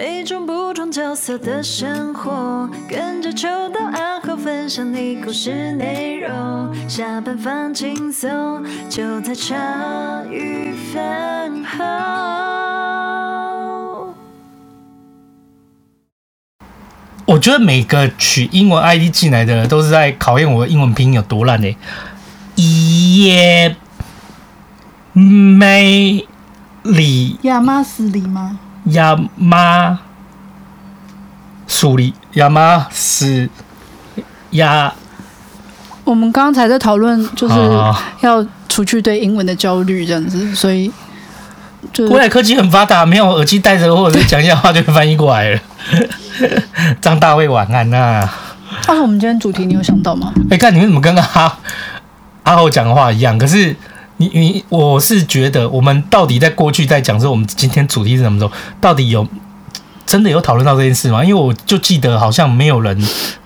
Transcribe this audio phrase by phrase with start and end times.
[0.00, 6.72] 每种不同角色的生活，跟着秋到暗号分享你故事内容。
[6.88, 9.56] 下班放轻松，就在茶
[10.30, 11.84] 余饭后。
[17.26, 21.76] 我觉得每个取英文 ID 进来的都是在考验我英文拼音有多烂呢。
[22.54, 23.74] 耶，
[25.12, 26.24] 美
[26.84, 28.60] 里亚麻斯里吗？
[28.84, 29.98] 亚麻
[31.66, 33.48] 苏里亚麻斯
[34.50, 34.92] 亚。
[36.04, 37.54] 我们刚刚才在讨论，就是
[38.20, 40.90] 要除去对英文的焦虑，这样子，所以
[41.92, 45.60] 就未来科技很发达，没有耳机戴着或者是讲一下话就翻译过来了。
[47.00, 48.34] 张大卫晚安呐、啊。
[48.86, 50.32] 但是我们今天主题你有想到吗？
[50.44, 51.58] 哎、欸，看你们怎么跟阿
[52.44, 53.36] 阿豪讲的话一样？
[53.36, 53.76] 可是
[54.18, 58.52] 你你我是觉得，我们到底在过去在讲说我们今天主题是什么时候？
[58.80, 59.26] 到底有
[60.06, 61.24] 真的有讨论到这件事吗？
[61.24, 62.96] 因为我就记得好像没有人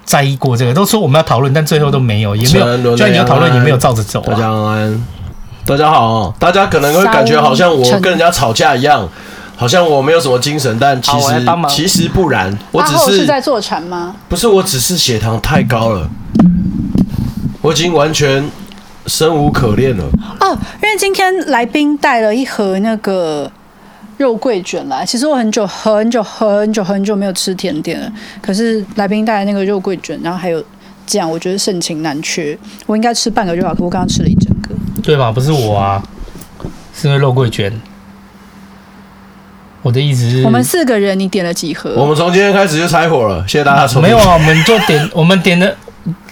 [0.05, 4.27] 在意过这个，都说我们要讨论，但最后都没有，也没有，就算你要讨论也没有照着走、啊。
[4.29, 5.07] 大家安，
[5.67, 9.09] 大家好，大家可能会感觉好像我跟人家吵架一样。
[9.55, 14.17] 好像我没有什么精神，但其实其实不然，我只是，是在坐禅吗？
[14.29, 16.11] 不是，我只是血糖太高了，
[17.61, 18.51] 我已经完全
[19.07, 20.05] 生无可恋了。
[20.41, 23.51] 哦，因为今天来宾带了一盒那个
[24.19, 30.63] 肉桂卷来，其实我很久很久很久很久没有吃甜点了，可是来宾带的那个肉桂卷，然后还有
[31.07, 32.57] 这样，我觉得盛情难却。
[32.87, 34.75] 我应该吃半个就好，可我刚刚吃了一整个。
[35.03, 35.33] 对吧？
[35.33, 36.03] 不是我啊，
[36.95, 37.73] 是因为肉桂卷。
[39.83, 41.93] 我的意思是，我们四个人，你点了几盒？
[41.97, 44.03] 我们从今天开始就拆伙了，谢谢大家收听。
[44.03, 45.77] 没有啊，我们就点，我们点的，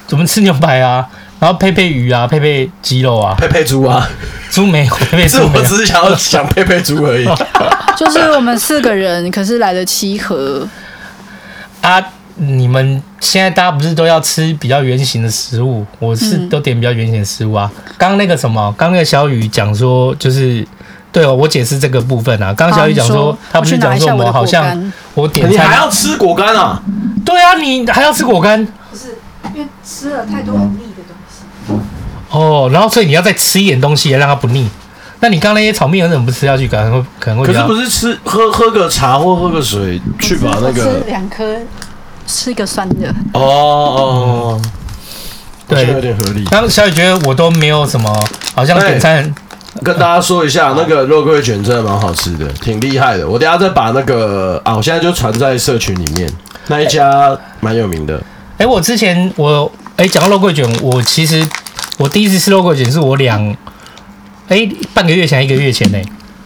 [0.06, 1.04] 怎么吃牛排啊，
[1.40, 4.08] 然后配配鱼啊，配配鸡肉啊，配配猪啊，
[4.50, 7.24] 猪没有，配配猪没有，我只是想要想配配猪而已。
[7.96, 10.68] 就是我们四个人，可是来了七盒
[11.80, 12.00] 啊！
[12.36, 15.84] 你们现在大家不是都要吃比较圆形的食物？
[15.98, 17.70] 我是都点比较圆形的食物啊。
[17.98, 20.66] 刚、嗯、刚那个什么，刚那个小雨讲说就是。
[21.12, 22.54] 对哦，我解释这个部分啊。
[22.54, 26.80] 刚刚小雨讲说，说，他不是讲说我们好像我点菜，你还要吃果干啊？
[27.24, 28.64] 对啊，你还要吃果干？
[28.64, 29.18] 不是，
[29.52, 30.54] 因为吃了太多。
[32.30, 34.68] 哦，然后所以你要再吃一点东西，让它不腻。
[35.20, 36.66] 那你刚刚那些炒面，为什么不吃下去？
[36.66, 37.46] 可能会可能会。
[37.46, 41.44] 可是不是吃喝喝个茶或喝个水去把那个吃两颗，
[42.26, 43.14] 吃一个酸的。
[43.34, 44.62] 哦哦，
[45.68, 46.44] 对，有点合理。
[46.44, 48.10] 刚刚小雨觉得我都没有什么，
[48.54, 49.34] 好像点餐。
[49.84, 53.28] 跟大家说一下，那个肉桂卷真的蛮好吃的，挺厉害的。
[53.28, 56.28] 我等下再把那个啊，我现在就传在社群里面，
[56.66, 58.16] 那一家蛮有名的。
[58.56, 61.46] 哎、欸，我之前我哎讲到肉桂卷，我其实
[61.98, 63.38] 我第一次吃肉桂卷是我两
[64.48, 65.98] 哎、欸、半个月前一个月前呢，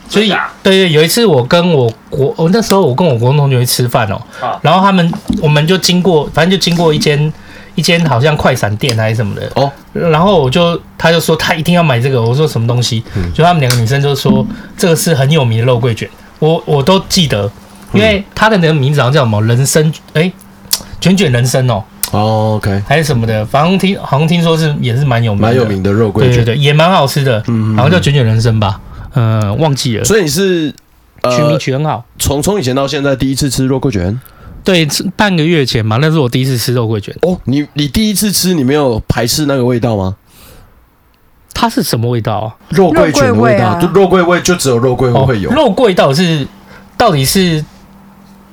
[0.08, 0.28] 所以
[0.60, 4.20] 对对，有一次我跟我国我那时候我跟我国中同学去吃饭哦，
[4.60, 5.08] 然后他们
[5.40, 7.32] 我们就经过，反正就经过一间。
[7.76, 13.02] 一间好像快闪店还是什么的哦，然后我就他就说他一定要买这个，我说什么东西？
[13.16, 14.46] 嗯、就他们两个女生就说
[14.78, 17.50] 这个是很有名的肉桂卷，我我都记得，
[17.92, 20.30] 因为它的那个名字好像叫什么人参哎，
[21.00, 21.82] 卷卷人参哦
[22.14, 28.80] 哦，OK 还是什么的，反正听好像听说是也是蛮有名蛮有名的肉桂卷，对对对，也蛮好吃的，嗯，好像叫卷卷人生吧，
[29.14, 30.04] 嗯、呃，忘记了。
[30.04, 30.72] 所以你是、
[31.22, 34.20] 呃、取名取很好，从从以前到现在第一次吃肉桂卷。
[34.62, 37.14] 对，半个月前嘛，那是我第一次吃肉桂卷。
[37.20, 40.16] 哦，你你第一次吃，你没有排斥那个味道吗？
[41.52, 42.56] 它是什么味道啊？
[42.70, 45.50] 肉桂卷的味道，啊、就肉桂味，就只有肉桂会会有。
[45.50, 46.48] 哦、肉桂到底是
[46.96, 47.62] 到底是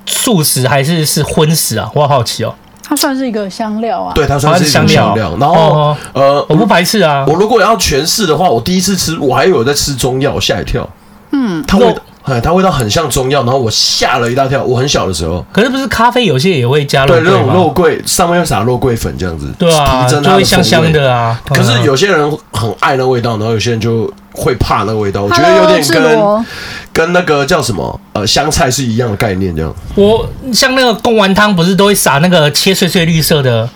[0.05, 1.89] 素食还是是荤食啊？
[1.95, 2.53] 我好好奇哦。
[2.91, 4.11] 它算是一个香料啊。
[4.13, 5.05] 对，它算是香料。
[5.05, 7.23] 香料然后、哦、呃，我不排斥啊。
[7.25, 10.85] 我如果要诠释的话，我第一次吃，我还以为在吃中药，吓一跳。
[11.31, 12.01] 嗯，它味道。
[12.23, 14.61] 哎，它味道很像中药，然后我吓了一大跳。
[14.61, 17.29] 我很小的时候，可是不是咖啡有些也会加肉桂吗？
[17.29, 21.41] 对，那种肉桂上面会撒肉桂粉这样子，对啊，就会香香的啊。
[21.47, 25.23] 可是有些人很爱那味道，然后有些人就会怕那个味道。
[25.23, 26.45] 我觉得有点跟
[26.93, 29.73] 跟那个叫什么呃香菜是一样的概念这样。
[29.95, 33.69] 我像那个贡丸汤，不是都会撒那个切碎碎绿色的？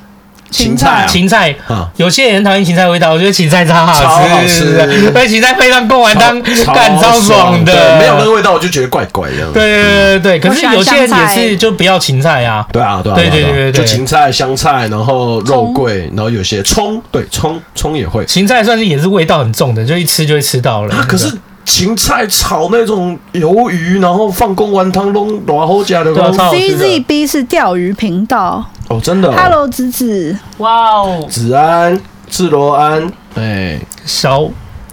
[0.51, 1.55] 芹菜、啊，芹菜，
[1.97, 5.11] 有些人讨厌芹菜味道，我觉得芹菜超好吃，超好吃。
[5.11, 6.41] 对，芹菜配上贡丸汤，
[6.73, 7.97] 干超，爽的。
[7.99, 9.51] 没有那个味道，我就觉得怪怪的。
[9.51, 12.65] 对对对对，可是有些人也是就不要芹菜啊。
[12.71, 18.25] 对啊对啊对对对对，就芹菜、香菜，然后肉桂，然后有些葱，对葱葱也会。
[18.25, 20.95] 芹菜算是也是味道很重的，就一吃就会吃到了。
[20.95, 21.31] 啊，可是。
[21.67, 26.11] 芹菜炒那种鱿鱼，然后放贡丸汤，弄多好加的。
[26.13, 29.31] CZB 是钓鱼频道哦，真的。
[29.31, 31.99] Hello，子子，哇哦，子安，
[32.29, 34.47] 智罗安，哎，小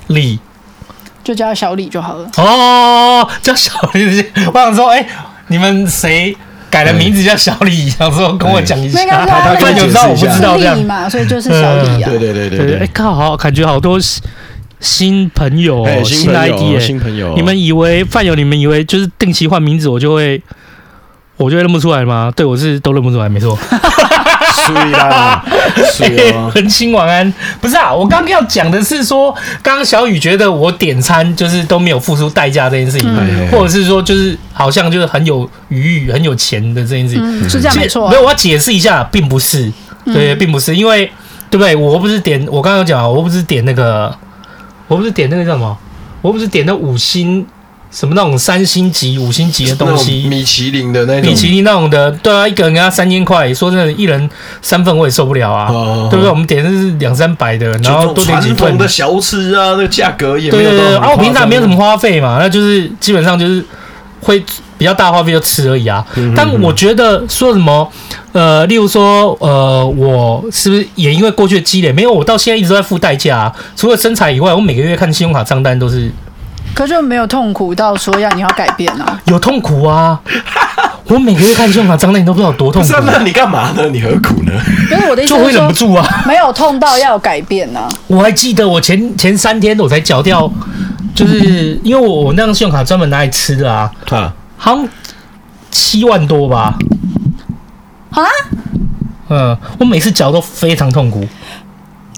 [0.07, 0.39] 李，
[1.23, 2.31] 就叫小李就好了。
[2.37, 4.25] 哦，叫小李。
[4.47, 5.09] 我想说，哎、欸，
[5.49, 6.35] 你们谁
[6.71, 7.91] 改了名字叫小李？
[7.91, 9.05] 想说跟我讲一下。
[9.05, 12.09] 那个他有知道我不知道这样嘛，所以就是小李啊。
[12.09, 12.79] 对对对对对。
[12.79, 13.99] 哎，靠，好，感觉好多
[14.81, 17.35] 新朋友，新 ID，新朋友。
[17.37, 18.35] 你们以为饭友？
[18.35, 20.43] 你们以为就是定期换名字，我就会，
[21.43, 22.33] 我就会认不出来吗？
[22.37, 23.59] 对，我是都认不出来，没错。
[24.55, 25.45] 睡啦，
[25.93, 26.49] 睡啊！
[26.55, 38.11] 恒星晚安，不是啊，我刚刚要讲的是说，刚刚小雨觉得我点餐就是都没有付出代价这件事情，嗯、或者是说就是好像就是很有余裕、很有钱的这件事情，嗯、是这样没错、啊。
[38.11, 39.73] 没有，我要解释一下，并不是，
[40.05, 41.07] 对，并不是，因为
[41.51, 41.75] 对不对？
[41.75, 44.15] 我不是点，我刚刚讲，我不是点那个，
[44.87, 45.77] 我不是点那个叫什么？
[46.21, 47.45] 我不是点那五星。
[47.93, 50.27] 什么那种三星级、五星级的东西？
[50.27, 54.31] 米其林的那种，米其林那种的，对啊，一个人给他三千块，说真的，一人
[54.63, 56.31] 三份我也受不了啊，哦、对不对？
[56.31, 60.71] 我们点的是两三百的，然后多点几份的小吃啊，那个价格也没有。
[60.71, 63.63] 对对对，啊，我平常没有什么花费嘛，那就是基本上就是
[64.23, 64.43] 会
[64.79, 66.03] 比较大花费就吃而已啊。
[66.35, 67.87] 但我觉得说什么，
[68.33, 76.11] 呃，例如说，呃，我是不是也因为过去的积累，没有，我到现在一直都在付代价、啊，除了身材以外，我每个月看信用卡账单都是。
[76.75, 79.21] 可就没有痛苦到说要你要改变啊？
[79.27, 80.21] 有痛苦啊！
[81.05, 82.89] 我每个月看信用卡账单，你都不知道有多痛苦。
[83.05, 83.87] 那你干嘛呢？
[83.89, 84.53] 你何苦呢？
[84.91, 86.25] 因为我的意思就会忍不住啊！
[86.27, 87.89] 没有痛到要改变啊！
[88.07, 90.51] 我还记得我前前三天我才缴掉，
[91.15, 93.91] 就是因为我我那张信用卡专门拿来吃的啊，
[94.57, 94.89] 好像
[95.71, 96.75] 七万多吧？
[98.11, 98.23] 啊？
[99.29, 101.27] 嗯，我每次缴都非常痛苦。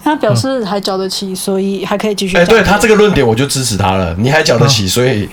[0.04, 2.36] 他表示还缴得起，所以还可以继续。
[2.36, 4.14] 哎，对他这个论点，我就支持他了。
[4.18, 5.26] 你还缴得起，所以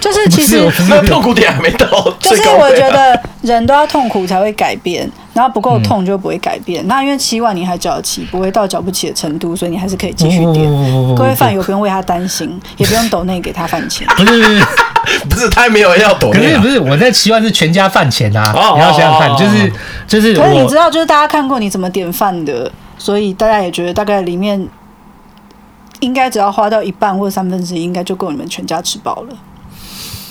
[0.00, 1.86] 就是其实那 痛苦点还没到。
[2.20, 6.86] 就是我觉得人都要痛苦才会改变，然后不够痛就不会改变。
[6.86, 10.64] 那因为七万你还缴得起，不会到缴不起的程度，所以你还是可以继续点。
[11.16, 14.06] 各位饭友不用为他担心， 也不用抖内给他饭钱。
[14.16, 14.62] 不是
[15.28, 16.38] 不是，他还没有要抖内。
[16.38, 18.54] 可是不是，我在七万是全家饭钱啊！
[18.76, 19.72] 你要想想看，就是
[20.06, 20.34] 就是。
[20.34, 22.70] 可是你知道，就是大家看过你怎么点饭的。
[23.04, 24.66] 所以大家也觉得，大概里面
[26.00, 29.36] 应该只要花到一半或三分之一，应该就够你们全家吃饱了。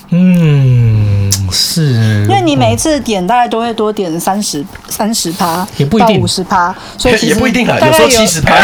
[0.09, 2.25] 嗯，是。
[2.27, 8.55] 因为你每一次点，大概都会多点三十三十趴，也不一定五十趴，所以也不一定啊，有时候七十趴，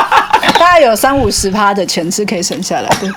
[0.58, 3.12] 大概有三五十趴的钱是可以省下来的。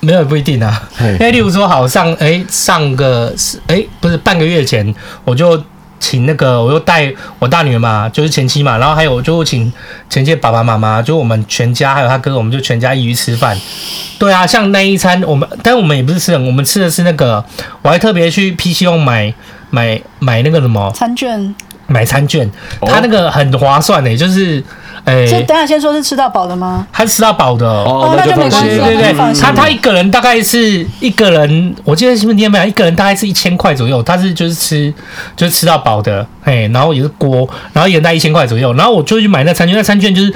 [0.00, 4.92] 没有不一定啊，因为例如说，好上哎上个是哎不是半个月前
[5.24, 5.62] 我就。
[6.00, 9.72] 请那个，我又带我大女儿嘛，就是前妻嘛，然后还有就请
[10.08, 13.56] 前妻爸爸妈妈，就我们全家还有他哥哥，我们就全家一起吃饭。
[14.18, 17.44] 对啊，像那一餐我们，但我们也不是吃的，我们吃的是那个，
[17.82, 19.32] 我还特别去 PC O 买
[19.70, 21.54] 买买那个什么餐券，
[21.86, 22.50] 买餐券，
[22.80, 24.64] 他那个很划算的，就是。
[25.04, 26.86] 哎，所以等下先说是吃到饱的吗？
[26.92, 32.64] 他是吃到饱的哦，那就没关系，对对对，他他一个人大概是一个人，我记得是不是你有没有？
[32.66, 34.92] 一个人大概是一千块左右，他是就是吃
[35.34, 40.32] 就是吃到饱的，嘿，然后也是锅，然后一人带一千块左右，然后我就去买那餐券，那餐券就是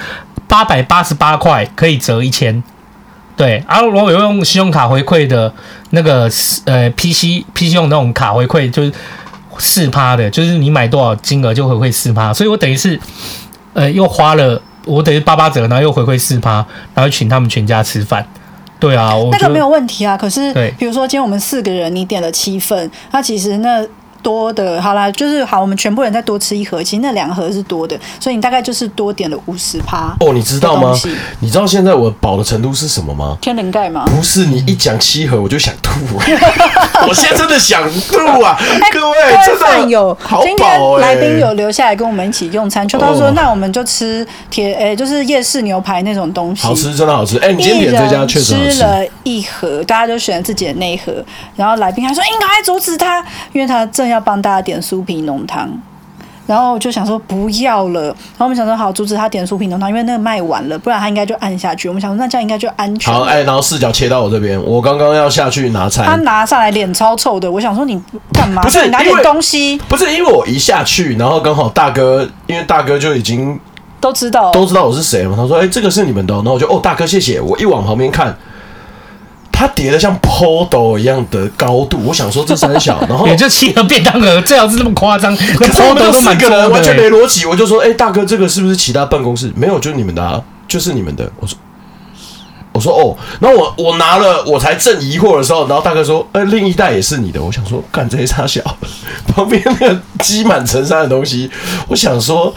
[0.49, 2.63] 八百八十八块可以折一千，
[3.37, 5.53] 对，然后如果有用信用卡回馈的
[5.91, 6.31] 那个
[6.65, 8.93] 呃 PC PC 用那种卡回馈就是
[9.59, 12.99] 四趴的，就是你买多少金额就回馈四趴，所以我等于是。
[13.75, 18.27] 呃，又花了我等于八八折，然后又回馈四趴，然后请他们全家吃饭。
[18.81, 20.17] 对啊，我那个没有问题啊。
[20.17, 23.87] 可是，比如说今天我们四个人，你点了七份，那其实那。
[24.25, 30.17] 多的，好啦，就是好，我们全部人再多吃一盒，其实那两盒是多的，所以你大概就是多点了五十趴。
[30.21, 30.99] 哦，你知道吗？
[31.41, 33.37] 你知道现在我饱的程度是什么吗？
[33.43, 34.05] 天灵盖吗？
[34.07, 35.91] 不是，你一讲七盒我就想吐，
[37.07, 38.59] 我现在真的想吐啊！
[38.91, 39.17] 各位，
[39.47, 47.37] 真的有今天来宾有留下来跟我们一起用餐，就他说那我们就吃铁，哎，就是夜市牛排那种东西，好吃，真的好吃。
[47.41, 48.73] 哎，你今天点这家确实好吃。
[48.73, 51.13] 吃了一盒，大家就选了自己的那一盒，
[51.57, 54.14] 然后来宾还说应该阻止他，因为他正要。
[54.15, 55.69] 要帮大家点酥皮浓汤，
[56.47, 61.89] 然后我就想说不要了，然后我们想说好阻止他点酥皮浓汤，因为那个卖完了，不然他应该就按下去。
[61.89, 63.13] 我们想说那这样应该就安全。
[63.13, 68.01] 好，哎、欸，然后视角切到我这边，我刚刚要下去拿菜，他拿上来脸超臭的，我想说你
[68.33, 68.63] 干嘛？
[68.63, 69.79] 不是你拿点东西？
[69.89, 73.59] 不是因为我一下去，然后刚好大哥，因为大哥就已经
[74.01, 78.37] 都知道都知道我是谁嘛，他说哎、欸、这个是你们的，然后我就哦大哥谢谢，我一往旁边看。
[79.57, 85.35] 它叠的像 Podo 一样的高度，我想说这三小， 然后也就七个便当盒，最好是这么夸张。
[85.37, 89.53] 可是我们四个人完全没逻辑，我就说，哎、欸，大哥，这个是不是其他办公室？
[89.55, 91.31] 没有，就是你们的，啊，就是你们的。
[91.39, 91.57] 我说，
[92.75, 97.41] 我说哦，然后我我拿了，我才正疑惑的时候，然后大哥说，哎、另一袋也是你的。
[97.41, 98.61] 我想说，干这些差小，
[99.33, 101.49] 旁边那个积满成山的东西，
[101.87, 102.53] 我想说，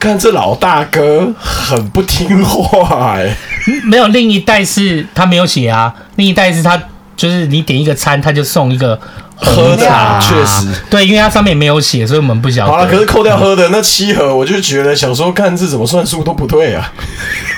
[0.00, 3.36] 看这老大哥很不听话、欸，哎。
[3.84, 6.82] 没有，另一袋是他没有写啊，另一袋是他
[7.14, 8.98] 就是你点一个餐，他就送一个
[9.38, 10.66] 喝的茶确实。
[10.90, 12.72] 对，因为它上面没有写，所以我们不晓得。
[12.72, 16.92] 好了，可是扣掉喝的那七盒，我就觉得想说，看这怎么算数都不对啊。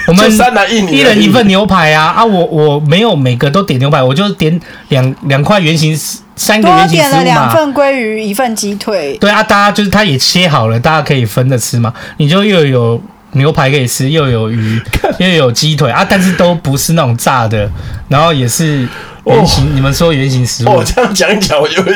[0.07, 2.25] 我们三男一女，一人一份牛排啊啊！
[2.25, 5.97] 我我没有每个都点牛排，我就点两两块圆形
[6.35, 6.99] 三个圆形。
[6.99, 9.17] 点了两份鲑鱼，一份鸡腿。
[9.21, 11.93] 对啊，大家就是它也切好了，大家可以分着吃嘛。
[12.17, 13.01] 你就又有
[13.33, 14.81] 牛排可以吃，又有鱼，
[15.19, 17.71] 又有鸡腿啊，但是都不是那种炸的，
[18.09, 18.89] 然后也是。
[19.27, 20.71] 圆形，哦、你们说圆形食物？
[20.71, 21.93] 哦，这样讲一讲，我就会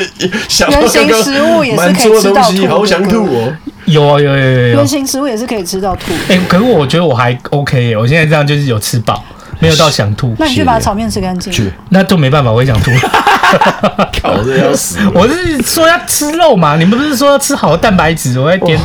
[0.47, 3.53] 想到圆形食物也是可以吃到吐，好想吐哦！
[3.85, 4.75] 有啊，有有有有。
[4.75, 6.13] 圆形食物也是可以吃到吐。
[6.29, 9.25] 哎、欸，可是我觉得我还 OK，我现在这样就是有吃饱，
[9.59, 10.35] 没有到想吐。
[10.37, 11.51] 那你去把炒面吃干净。
[11.51, 12.91] 去，那就没办法，我也想吐。
[14.21, 14.99] 搞得要死！
[15.13, 18.39] 我是说要吃肉嘛，你们不是说要吃好的蛋白质？
[18.39, 18.79] 我在点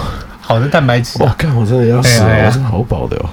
[0.50, 1.16] 好的蛋白质。
[1.20, 3.26] 我看我真的要死了，我真的好饱的哦。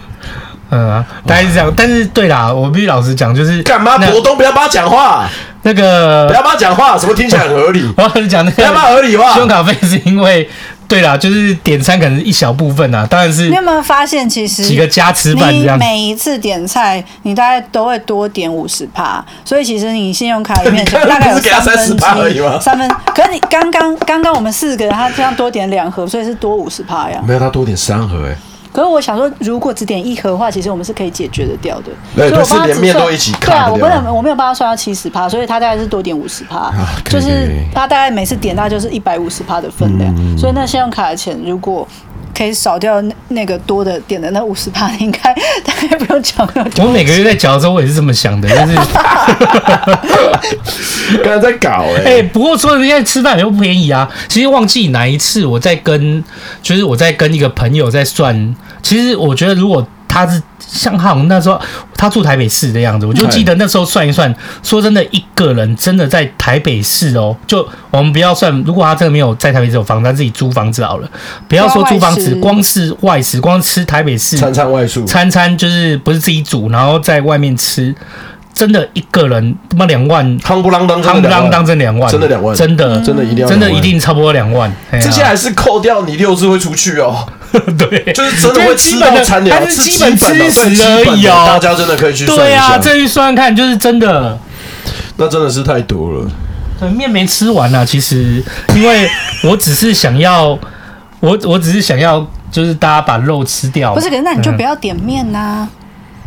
[0.70, 3.98] 嗯啊，大概是这样，但是对啦，我必须老实讲，就是干嘛？
[3.98, 5.28] 博东不要帮他讲话，
[5.64, 7.92] 那个不要帮他讲话，什么听起来很合理？
[7.98, 9.30] 我要讲那个，不要帮他合理化。
[9.32, 10.48] 信用卡费是因为，
[10.88, 13.50] 对啦，就是点餐可能是一小部分啊，当然是。
[13.50, 21.94] 你有没有发现，其实几个加吃饭这样，每一次点菜，你大概都会多点五十趴，所以其实你信用卡里面 大概有三分之
[22.34, 22.89] 一， 三分。
[23.13, 27.22] 可是你刚刚刚刚我们四个人，他这样多点两盒，所以是多五十趴呀。
[27.27, 28.36] 没有，他多点三盒哎。
[28.78, 31.86] 可是我想说，如果只点一盒的话，其实我们是可以解决的掉的。
[32.16, 33.56] 对，就是连面都一起看。
[33.56, 36.72] 对啊，我不能，我没有帮他算到七十趴，所以他大概是多点五十趴，
[37.10, 40.38] 就是他大概每次点大概就是一百五十趴的分量。
[40.38, 41.88] 所以那信用卡的钱如果
[42.38, 45.20] 可以少掉那那个多的点的那五十趴， 应该
[45.63, 46.67] 大概不用讲了。
[46.77, 48.75] 我每个月在缴的时候，我也是这么想的，但是
[51.24, 52.03] 刚才在搞哎。
[52.06, 54.08] 哎，不过说人家吃饭又不便宜啊。
[54.27, 56.24] 其实忘记哪一次我在跟，
[56.62, 58.56] 就是我在跟一个朋友在算。
[58.84, 61.60] 其实我觉得，如果他是像好像那时候
[61.96, 71.10] 他住台北市的样子，我就记得那时候算一算，说真的，一个人真的在台北市哦，就我们不要算，如果他真的没有在台北市有房子，他自己租房子好了，
[71.48, 77.96] 不要说租房子，光是外食，光吃台北市餐餐外宿，餐餐就是不是自己煮，然后在外面吃。
[78.54, 84.76] 真的一个人他妈两万，夯不啷当，夯不啷当，真两万，真的两万，真的真的一定要，真的一定差不多两万。
[84.94, 87.24] 这些还是扣掉你六日会出去哦，
[87.77, 91.44] 对，就是真的会吃到餐点，还是基本吃食而已哦。
[91.48, 94.38] 大家真的可以去算一下，对啊，这一算看就是真的，
[95.18, 96.30] 那真的是太多了。
[96.80, 98.44] 对，面没吃完啊，其实
[98.75, 99.10] 因为
[99.44, 100.58] 我只是想要，
[101.20, 103.94] 我我只是想要，就是大家把肉吃掉。
[103.94, 105.68] 不是，可是那你就不要点面呐。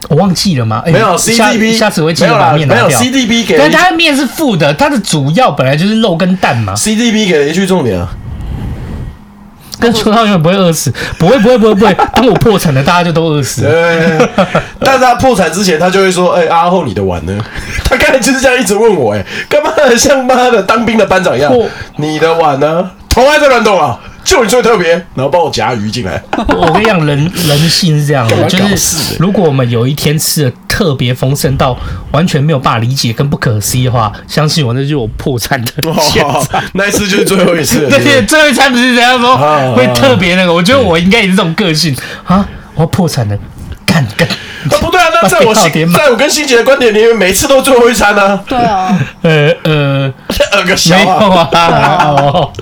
[0.09, 0.83] 我忘记了吗？
[0.87, 2.89] 没有 CDB，下次我会记得把面拿掉。
[2.89, 6.75] 没有 CDB 给，但它的面是负的，它的主要本来就是肉跟蛋嘛。
[6.75, 8.09] CDB 给了一句重点啊，
[9.79, 11.95] 跟邱浩永远不会饿死，不会不会不会不会。
[12.15, 14.29] 当我破产了，大家就都饿死了。
[14.81, 17.39] 但是他破产之前，他就会说：“哎，阿后你的碗呢？”
[17.85, 21.53] 他刚才就是这样一直问我，哎，干嘛像妈的当兵的班长一样？
[21.97, 22.91] 你的碗呢？
[23.09, 23.99] 头还在乱动啊！
[24.31, 26.23] 就你最特别，然后帮我夹鱼进来。
[26.57, 27.19] 我跟你讲，人
[27.49, 31.77] 人性是这样的，就是如果我们有一天吃的特别丰盛到
[32.13, 36.47] 完全没有办法理解跟不可思议的话，相信我，那就是我破产的 哦。
[36.75, 37.89] 那一次就是最后一次。
[37.89, 39.37] 对， 最后一餐不是人家说
[39.75, 40.55] 会特别那个？
[40.55, 41.93] 我觉得我应该也是这种个性
[42.25, 43.37] 啊，我要破产了，
[44.17, 44.29] 干干。
[44.29, 44.37] 啊
[44.79, 48.39] 不对啊，那 在我心，在我跟欣姐的观点里面，每次都最后一餐呢。
[48.47, 50.13] 对啊，呃 呃，
[50.53, 51.49] 二个小啊，
[52.19, 52.53] 哦，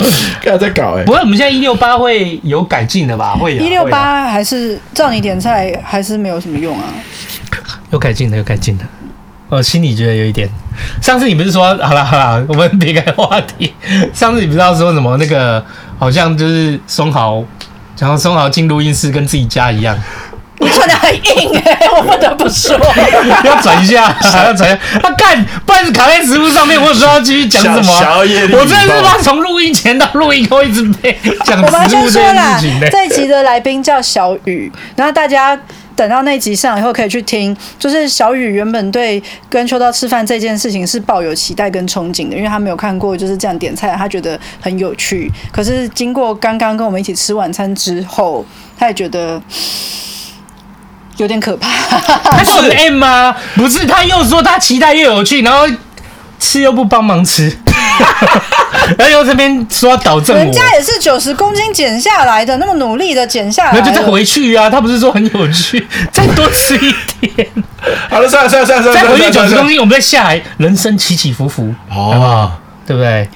[0.40, 1.02] 刚才在搞哎。
[1.04, 3.34] 不过我们现在一六八会有改进的吧？
[3.34, 3.62] 会有。
[3.62, 6.84] 一六八还是照你点菜，还是没有什么用啊？
[7.90, 8.84] 有改进的，有改进的。
[9.48, 10.48] 我心里觉得有一点。
[11.02, 13.74] 上次你不是说好了好了，我们别开话题。
[14.12, 15.64] 上次你不知道说什么那个，
[15.98, 17.42] 好像就是松豪，
[17.98, 19.98] 然后松豪进录音室跟自己家一样。
[20.68, 22.78] 你穿的很硬哎、欸，我不得不说，
[23.44, 24.78] 要转一下， 要转一下。
[25.02, 28.18] 他、啊、干，不然卡在直播上面，我说要继续讲什么、啊？
[28.18, 32.90] 我真的是他从录音前到录音后一直被讲直播这件事情的。
[32.90, 35.58] 这一集的来宾叫小雨，然后大家
[35.96, 37.56] 等到那集上以后可以去听。
[37.78, 45.30] 就是小雨原本对跟秋刀吃饭这件事情是抱有期待跟憧憬的，因为他没有看过就是这样点菜，他觉得很有趣。
[45.52, 48.44] 可是经过刚刚跟我们一起吃晚餐之后，
[48.78, 49.40] 他也觉得。
[51.18, 51.68] 有点可怕，
[52.30, 53.36] 他是很 M 吗？
[53.54, 55.66] 不是，他又说他期待又有趣，然后
[56.38, 57.54] 吃又不帮忙吃，
[58.96, 64.70] 然后又这边说要导正我，人家也是九十公斤减下来的，那么努力的减下来，那就再回去啊！
[64.70, 66.94] 他不是说很有趣，再多吃一
[67.34, 67.48] 点。
[68.08, 72.58] 好了，算了算了算了，再回去九十公斤，我们再下来，人生起起伏伏，好不好？
[72.86, 73.28] 对不对？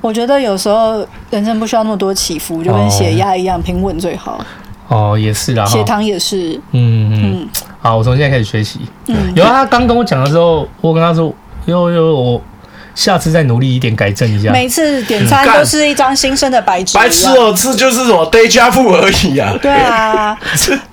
[0.00, 4.42] 我觉得有时候人生不需要那么多起伏，就跟血压一样，平稳最好。
[4.88, 6.60] 哦，也是啦，血糖也是。
[6.72, 7.48] 嗯嗯，嗯
[7.80, 8.80] 好，我从现在开始学习。
[9.06, 11.32] 嗯，有啊，他刚跟我讲的时候，我跟他说，
[11.66, 12.42] 哟哟，我
[12.98, 14.50] 下次再努力一点改正一下。
[14.50, 19.54] 每次点餐都是一张新生的白纸，白痴哦，这就是什么 deja vu 而已啊。
[19.62, 20.36] 对啊，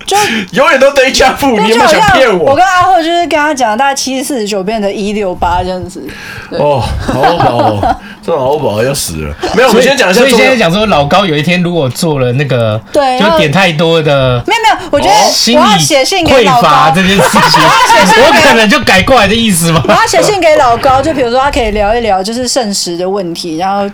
[0.06, 0.16] 就
[0.54, 2.52] 永远都 deja vu，你有没有想骗我？
[2.52, 6.06] 我跟阿赫就是跟他讲大概七四十九变成一六八这样子。
[6.50, 9.34] 哦，好饱哦， 这种好饱要死了。
[9.56, 10.20] 没有，我们先讲一下。
[10.20, 17.60] 所以现在讲说，老高有一天如果做了那个，对，就点太多的，没有没有，我觉得我要写信给老高这件事情，
[18.24, 19.82] 我可能就改过来的意思嘛。
[19.88, 23.88] 我要写信给老高，就比如说他可以聊一聊就是剩食的问题，然后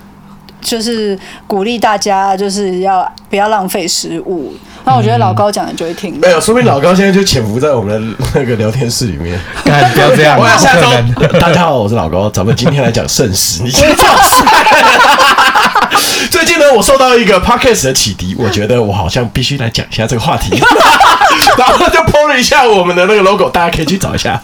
[0.60, 4.54] 就是鼓励大家就是要不要浪费食物。
[4.84, 6.18] 那我觉得老高讲的就会听。
[6.18, 9.38] 没有，说明老高现在就潜伏在我们的那个聊天室里面。
[9.64, 10.90] 不要这样，我要下周。
[11.38, 13.62] 大家好，我是老高，咱们今天来讲剩食。
[13.62, 14.10] 你先放
[16.32, 20.60] 最近呢，我受到一个 podcast 的启迪，我觉得我好像必须来讲一下这个话题，
[21.56, 24.42] 然后就 po 了一下我们的那个 logo，大家可以去找一下。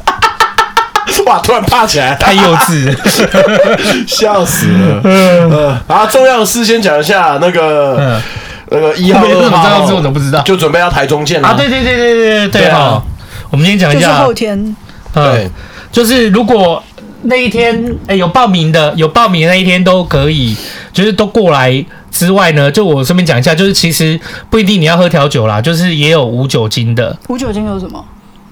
[1.27, 1.39] 哇！
[1.41, 2.95] 突然怕起来，太幼稚了，
[4.07, 5.01] 笑死了。
[5.05, 5.51] 嗯，
[5.87, 8.21] 然后重要的事先讲一下那个。
[8.71, 10.43] 那个一号、二号，我怎么不知道？
[10.43, 11.55] 就准备要台中见了啊！
[11.57, 13.03] 对对对对对对哈！
[13.49, 14.77] 我们先讲一下，就是后天。
[15.15, 15.51] 对，
[15.91, 16.83] 就是如果
[17.23, 20.55] 那一天诶有报名的，有报名的那一天都可以，
[20.93, 24.21] 就是都过来之外呢，就我顺便讲一下，就是其实
[24.51, 27.17] 不一定你要喝调酒啦，就是也有无酒精的。
[27.29, 28.05] 无酒精有什么？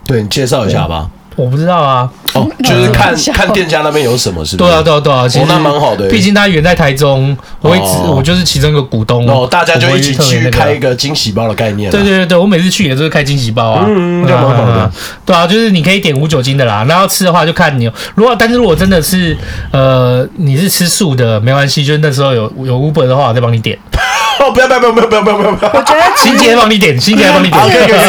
[0.07, 1.11] 对，你介绍一下吧。
[1.37, 4.71] 我不知道啊，哦，就是看看店家那边有什么，是不是？
[4.71, 6.09] 对啊，对啊，对啊，其实那蛮好的。
[6.09, 7.79] 毕竟他远在台中，我会，
[8.11, 9.47] 我就是其中一个股东哦。
[9.51, 11.91] 大家就一起去开一个惊喜包的概念。
[11.91, 14.91] 对对对，我每次去也都是开惊喜包啊，嗯，蛮好的。
[15.25, 17.91] 对啊，就是你可以点无酒精的啦，然后吃的话就看你。
[18.15, 19.37] 如果但是如果真的是
[19.73, 23.79] 呃你是吃素的，没关系，就是那时候有有 Uber 的话，我再帮你点。
[24.39, 25.73] 哦，不要不要不要不要不要不要不要！
[25.73, 27.63] 我觉得清洁帮你点，清洁帮你点，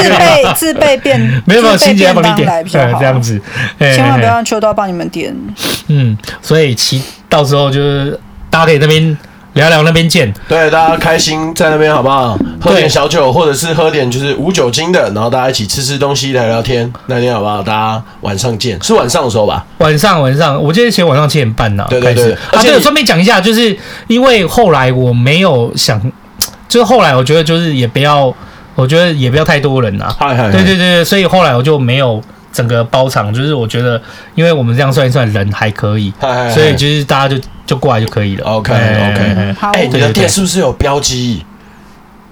[0.03, 3.39] 自备 自备便没有 没有，清洁帮你点，对，这样子，
[3.79, 5.36] 千万不要让秋刀帮你们点。
[5.88, 8.19] 嗯，所以其到时候就是
[8.50, 9.17] 大家可以那边
[9.53, 10.33] 聊聊，那边见。
[10.47, 12.38] 对，大家开心在那边好不好？
[12.59, 17.62] 喝点小酒，或者是喝点就是无酒精的，然后大家一起吃吃东西，聊聊天，那天好不好？
[17.63, 19.65] 大家晚上见，是晚上的时候吧？
[19.80, 21.86] 晚上晚上，我记得前晚上七点半呢。
[21.89, 23.77] 对对对，而且顺便讲一下，就是
[24.08, 25.99] 因为后来我没有想。
[26.69, 28.32] 就是后来我觉得就是也不要，
[28.75, 30.13] 我觉得也不要太多人呐。
[30.51, 32.21] 对对对，所以后来我就没有
[32.58, 34.02] 整个包场，就是我觉得，
[34.34, 36.12] 因为我们这样算一算人还可以，
[36.52, 38.43] 所以就是大家就就过来就可以了。
[38.46, 39.56] OK OK。
[39.60, 41.46] 好，哎，你的店是不是有标记？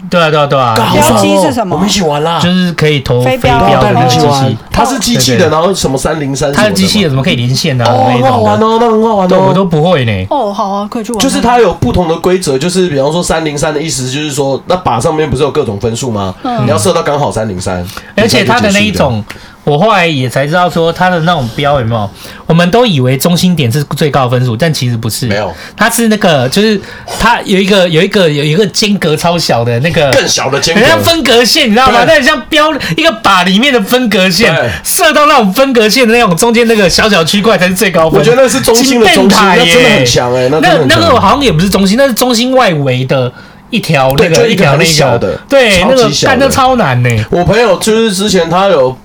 [0.08, 1.76] 对啊对啊对啊，标机是什么？
[1.76, 7.84] 我们一起玩啦，就是可以投飞镖的那个机器，它是机器的，然后什么三零三，它的机器的怎么可以连线的？
[7.86, 10.28] 哦，很好玩哦，那很好玩哦，我都不会呢。
[10.30, 11.20] 哦，好啊，可以去玩。
[11.20, 16.36] 就是它有不同的规则，就是比方说三零三的意思就是说，那靶上面不是有各种分数吗？
[16.64, 17.84] 你要射到刚好三零三，
[18.16, 19.24] 而且它的那一种。
[19.65, 22.10] 我后来也才知道，说他的那种标有没有？
[22.45, 25.25] 我们都以为中心点是最高分数，但其实不是。
[25.25, 26.80] 没有，它是那个，就是
[27.19, 32.04] 它有一个有一个有一个间隔超小的那个更小的间隔，很像分隔线，你知道吗？
[32.06, 38.19] 那很像标一个靶里面的分隔线，射到那种分隔线的那种中间那个小小区块才是最高分。
[38.19, 40.47] 我觉得那是中心的中心，那真的很强哎。
[40.49, 43.34] 那那个好像也不是中心，那是中心外围的
[43.71, 47.10] 一条那个一条那小的，对，那个干的超难呢。
[47.32, 48.95] 我朋友就是之前他有。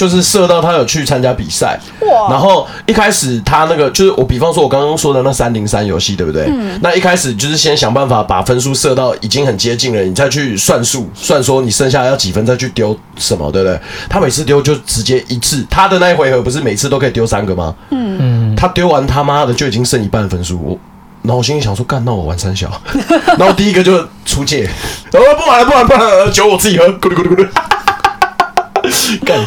[0.00, 1.78] 就是射到他有去参加比赛，
[2.30, 6.46] 然后一开始他那个就是我，比方说我刚刚说的那三零三游戏，对不对？
[6.48, 6.80] 嗯。
[6.82, 13.78] 那一开始就是先想办法把分数射到已经很接近了，你再去算数，算说你剩下要几分再去丢什么，对不对？
[14.08, 17.74] 他每次丢就直接一次，他的那一回合不是每次都可以丢三个吗？
[17.90, 18.56] 嗯嗯。
[18.56, 20.78] 他丢完他妈的就已经剩一半分数，我，
[21.20, 22.70] 然后我心里想说，干，那我玩三小，
[23.38, 24.62] 然后第一个就出界，
[25.12, 27.48] 然 后不玩了，不玩，不玩了，酒我自己喝，咕噜咕噜咕噜。
[29.24, 29.38] 干，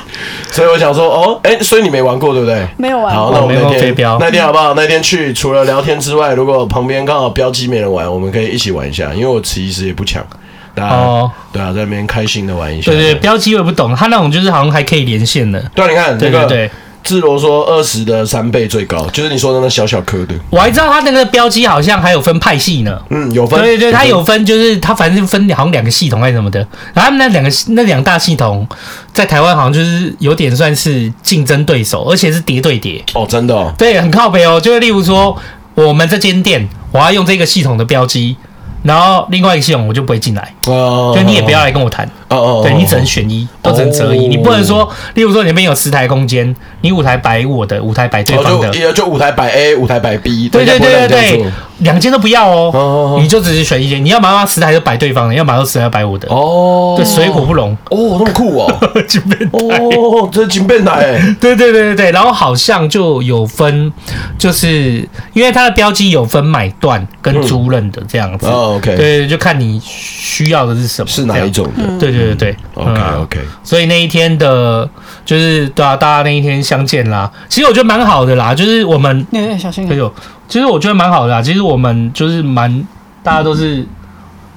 [0.52, 2.68] 所以我想说，哦，哎，所以你没玩过对不对？
[2.78, 3.14] 没有玩。
[3.14, 4.74] 好，那我们那天那天好不好？
[4.76, 10.26] 那天去除了聊天之外，如果旁边刚好标机没人玩，我们可以一起玩一下，因为我其实也不强，
[10.74, 12.92] 大家、哦、对啊，在那边开心的玩一下。
[12.92, 15.64] 对对，标机我也不懂，他那种就是好像还可以连线的。
[15.76, 16.72] 对，你看，对对对。
[17.04, 20.34] 智罗说二十的三倍最高，就是你说的那小小颗的。
[20.50, 23.00] 我还知道他那个标机好像还有分派系呢。
[23.10, 23.60] 嗯，有分。
[23.62, 26.60] 对对，他有分，就是他反正分好像两个系统还是什么的。
[26.94, 28.68] 然后他们那两个那两大系统
[29.14, 33.04] 在台湾好像就是有点算是竞争对手，而且是叠对叠。
[33.14, 33.74] 哦，真的哦。
[33.78, 34.60] 对，很靠北哦。
[34.60, 35.38] 就是例如说，
[35.76, 38.38] 我们这间店我要用这个系统的标机。
[38.84, 51.46] 然后另外一个系统我就不会进来，哦就你也不要来跟我谈，哦哦对，你只能选一，都只能择一，你不能说，例如说你那边有十台空间，你舞台摆我的，舞台摆对方的，就就五台摆 A，舞台摆 B，对对对对对，
[51.80, 53.20] 两间都不要哦，哦哦哦。
[53.22, 63.92] 你就只是选一间，你要麻辣食材就摆对方的，要麻辣食材摆我的，哦，对，水火不容，哦，那么酷哦， 金变哦，这金变态哎，对对对对对，然后好像就有分，
[64.38, 71.84] 就是因为它的标记有分买断跟租赁的这样子，哦，OK，对，就看你需要的是什么，是哪一种的。
[72.00, 73.22] 对对对对？OK 嗯。
[73.24, 74.88] OK，所以那一天的，
[75.26, 79.26] 就是对啊，大家那一天相见啦，其实我觉得蛮好的啦，就是我们
[79.60, 79.96] 小心哎。
[79.96, 80.12] 呦，
[80.48, 82.86] 其实我觉得蛮好的啦，其实我们就是蛮
[83.24, 83.86] 大家都是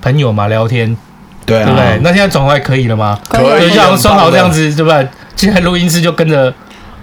[0.02, 0.94] 朋友嘛，聊天，
[1.44, 2.00] 对啊，对不对？
[2.02, 3.18] 那现在转换可以了吗？
[3.28, 5.08] 可以就像双豪这样子，对不对？
[5.36, 6.52] 现在录音室就跟着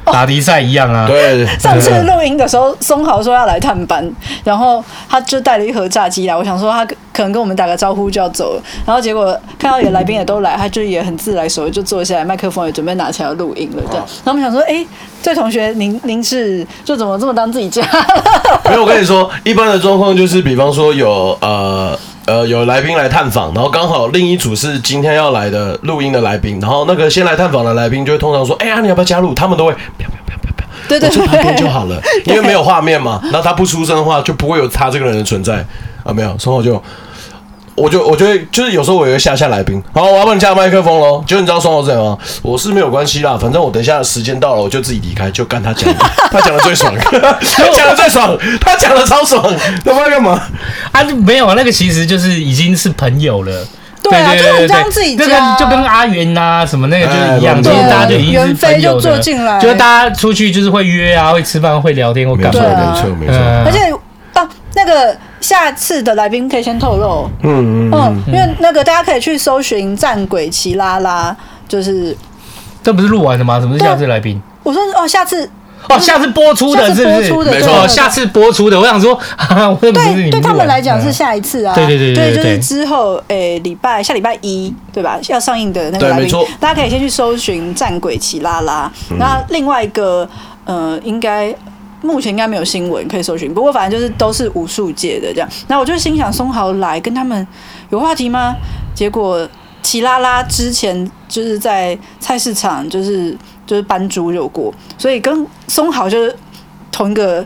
[0.06, 1.06] 打的赛一样啊。
[1.08, 4.10] 对，上次录音的时候，松豪说要来探班，
[4.44, 6.36] 然后他就带了一盒炸鸡来。
[6.36, 13.84] 我想说他可能跟我们打个招呼就要走了，然后结果看到有来宾也都来，他就也很自来熟，就坐下来，麦克风也准备拿起来要录音了。
[13.90, 14.86] 这样，然后我们想说，哎，
[15.22, 17.82] 这同学您您是就怎么这么当自己家？
[18.66, 29.34] 没有，我跟你说，一般的状况就是，比方说有呃呃有来宾来探访，然后刚好另一组是今天要来的录音的来宾，然后那个先来探访的来宾就会通常说，哎呀，你要不要加入？
[29.34, 35.66] 他们都会不要不要不要不要不要，对对我坐旁边就，好了，因为没有画面嘛，然后他不出声的话，就不会有他这个人的存在
[36.04, 36.82] 啊，没有，所以我就。
[37.76, 41.24] 我就我觉得就是有时候我也会吓吓来宾，好，我要帮你加麦克风喽。
[41.26, 42.18] 就你知道双豪是怎样吗？
[42.42, 45.92] 我是没有关系啦，反正我等一下时间到了我就自己离开，就干他讲，
[46.32, 49.44] 他讲的 最爽，他讲的最爽，他讲的超爽，
[49.84, 50.42] 他妈干嘛？
[50.92, 53.66] 啊，没有啊，那个其实就是已经是朋友了。
[54.04, 62.76] 对啊就很像自己这家个就跟阿元呐什么那个就是一样，哎其实大家就已经是朋友的坐进来就是大家出去就是会约啊，会吃饭，会聊天，会没错干嘛的。
[62.76, 63.80] 对啊没错没错，嗯而且
[64.34, 71.36] 啊，那个下次的来宾可以先透露，嗯嗯嗯，因为那个大家可以去搜寻战鬼奇拉拉，
[71.68, 72.16] 就是
[72.82, 73.60] 这不是录完的吗？
[73.60, 74.42] 什么是下次来宾？
[74.64, 75.48] 我说哦，下次
[75.90, 77.30] 哦，下次播出的下次是不是？
[77.30, 78.80] 播出的没错下次播出的。
[78.80, 79.20] 我想说，
[79.82, 85.20] 对对他们来讲是下一次啊，对对对对对就是之后诶礼拜下礼拜一对吧？
[85.28, 88.90] 要上映的那个来对没错宾，大家可以先去搜寻战鬼奇拉拉。
[89.20, 90.26] 那另外一个
[90.64, 91.54] 呃，应该
[92.04, 95.50] 目前应该没有新闻可以搜寻，不过反正就是都是武术界的这样。
[95.68, 97.48] 然后我就心想，松豪来跟他们
[97.90, 98.56] 有话题吗？
[98.94, 99.48] 结果
[99.82, 103.36] 齐拉拉之前就是在菜市场就是
[103.66, 106.36] 就是搬猪肉过，所以跟松豪就是
[106.92, 107.46] 同一个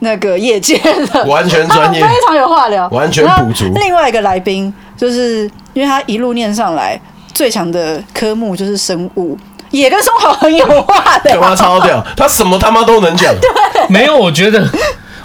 [0.00, 7.00] 那个业界的，完全他专业非常有话聊，完全补足另外一个来宾就是因为他一路念上来，
[7.32, 9.36] 最强的科目就是生物，
[9.70, 12.04] 也跟松豪很有话的他妈超屌？
[12.16, 13.50] 他什么他妈都能讲，对
[13.88, 14.68] 没有，我觉得，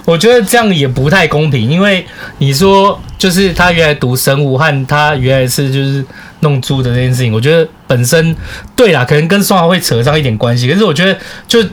[0.05, 2.05] 我觉得这样也不太公平，因为
[2.38, 6.05] 你说就是他原来读生物和他原来是就是
[6.39, 8.36] 弄猪的这件事情，我觉得本身
[8.75, 11.63] 对啦，可能跟松豪会扯上一点关系，可是我觉得就。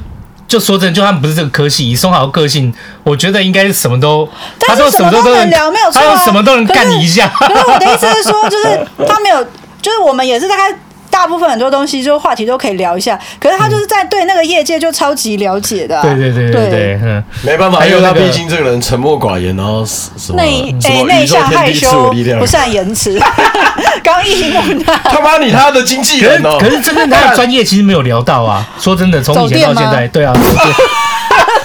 [0.49, 2.71] 就说真的，就他们不是这个科系，以松豪个性，
[3.05, 4.29] 我觉得应该是什么都，
[4.61, 6.05] 他说什么都都能聊，没有错、啊。
[6.05, 7.27] 他说什么都能干你一下。
[7.39, 9.43] 可是我的意思是说，就是他没有，
[9.81, 10.65] 就是我们也是大概
[11.12, 13.18] 大部分很多东西，就话题都可以聊一下。
[13.38, 16.03] 可是他就是在对那个业界就超级了解的、啊。
[16.03, 23.20] 对对对对对，嗯，没办法，还有他毕竟这个人沉默寡言，然后什么内诶内向害羞不善言辞，
[24.03, 24.96] 刚毅木讷。
[25.05, 28.66] 他妈你他的经纪人哦，可是真正他的专业其实没有聊到啊。
[28.81, 30.40] 说真的，从以前到现在，对啊，知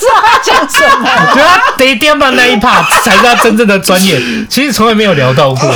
[0.07, 1.09] 道 他讲什么？
[1.09, 5.73] 我觉得他得点吧那一 part 才是他真正的专业，其实从来没有聊到过。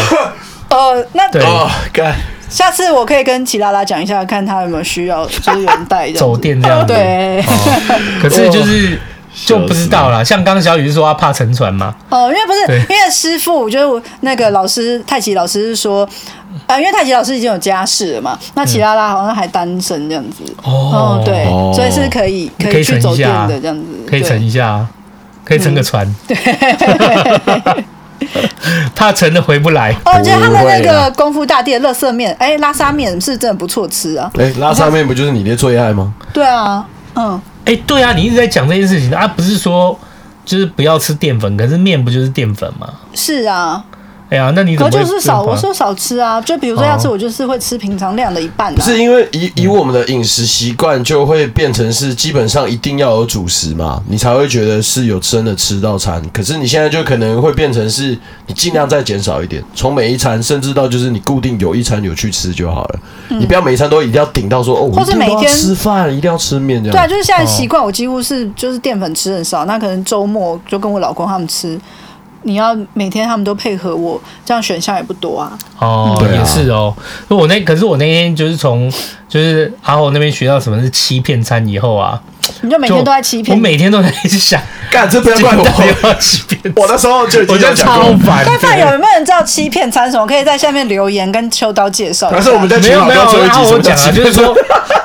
[0.69, 2.15] 呃，那对哦，干，
[2.51, 6.93] 下次我可以跟齐拉拉讲一下，看他有没有需要，就是有人带走店这样子。
[6.93, 7.41] 对，
[8.21, 8.99] 可是就是
[9.45, 10.21] 就不知道啦。
[10.21, 16.07] 像刚刚小雨是说他怕沉船嘛，哦，因为不是，因为师傅就是我那个老师太极老师是说，
[16.67, 20.43] 呃，因为太极老师已经有家室了嘛，那齐拉拉好像还单身这样子。
[20.61, 24.89] 哦，对，哦所以是可以可可以以去走店沉一下的这样子，可以沉一下啊，
[25.45, 26.13] 可以沉个船。
[28.95, 29.91] 怕沉的回不来。
[30.05, 34.29] 哦，我觉得他们那个功夫大店的乐色面，哎，拉沙面是真的不错吃啊。
[34.37, 36.13] 哎，拉沙面不就是你的最爱吗？
[36.33, 39.97] 对啊，嗯，哎，对啊，你一直在讲这件事情啊，不是说
[40.45, 42.87] 就是不要吃淀粉，可是面不就是淀粉吗？
[43.13, 43.83] 是啊，
[44.31, 48.75] 哎呀，那你怎可么会就是少，我说少吃啊，就比如说要吃，哦我就是会吃平常量的一半、啊。
[48.77, 56.23] 不是因为以以我们的饮食习惯，就会变成是基本上一定要有主食嘛，你才会觉得是有真的吃到餐。
[56.31, 58.17] 可是你现在就可能会变成是
[58.47, 62.99] 你尽量再减少一点，从每一餐甚至到就是你固定有一餐有去吃就好了。
[63.27, 66.95] 你不要每一餐都一定要顶到说哦，我或是一定要每天吃饭，一定要吃面这样。
[66.95, 71.77] 对啊，就是现在习惯，我几乎是就是淀粉吃很少，那可能周末就跟我老公他们吃。
[72.43, 75.57] 你要每天他们都配合我，这样选项也不多啊。
[75.79, 76.95] 哦，也是哦。
[77.27, 78.91] 我那可是我那天就是从
[79.27, 82.21] 就是阿豪那边学到什么是欺骗餐以后啊，
[82.61, 84.61] 你就每天都在欺骗，我每天都在想，
[84.91, 85.63] 干这不要怪我，
[86.03, 86.61] 我要欺骗。
[86.75, 88.43] 我那时候就已经有讲过，我就超烦。
[88.47, 90.25] 但饭友有没有人知道欺骗餐什么？
[90.27, 92.29] 可以在下面留言跟秋刀介绍。
[92.31, 94.55] 但是我们在没有没有，然后我讲啊，就是说，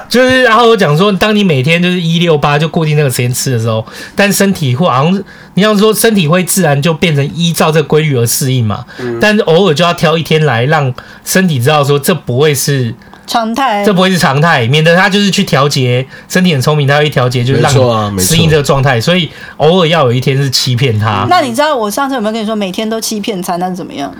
[0.08, 8.84] 就是然后我讲说，当你每天就是一六八就固定那个时间吃的时候，但身体会好像你要说身体会自然就变成依照这个规律而适应嘛。
[8.98, 9.18] 嗯。
[9.20, 10.92] 但是偶尔就要挑一天来让
[11.24, 12.94] 身体知道说这不会是。
[13.26, 17.72] 常态，这不会是常态，免得他就是去调节，身体很聪明，他会调节，就是让
[18.16, 21.26] 你适应这个状态，所以偶尔要有一天是欺骗他。
[21.28, 24.14] 那你知道我上次有没有跟你说，每天都欺骗餐，那是怎么样？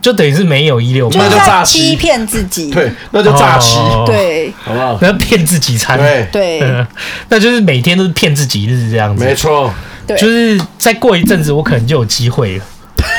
[0.00, 4.98] 就等于是没有一六八，那就诈欺骗自己，对，那就诈欺，对，好不好？
[5.00, 6.28] 那骗自己餐，对。
[6.30, 6.86] 对，
[7.30, 9.72] 那就是每天都是骗自己日这样子，没错，
[10.06, 12.64] 对，就是再过一阵子，我可能就有机会了。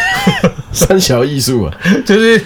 [0.72, 1.74] 三小艺术啊，
[2.06, 2.40] 就是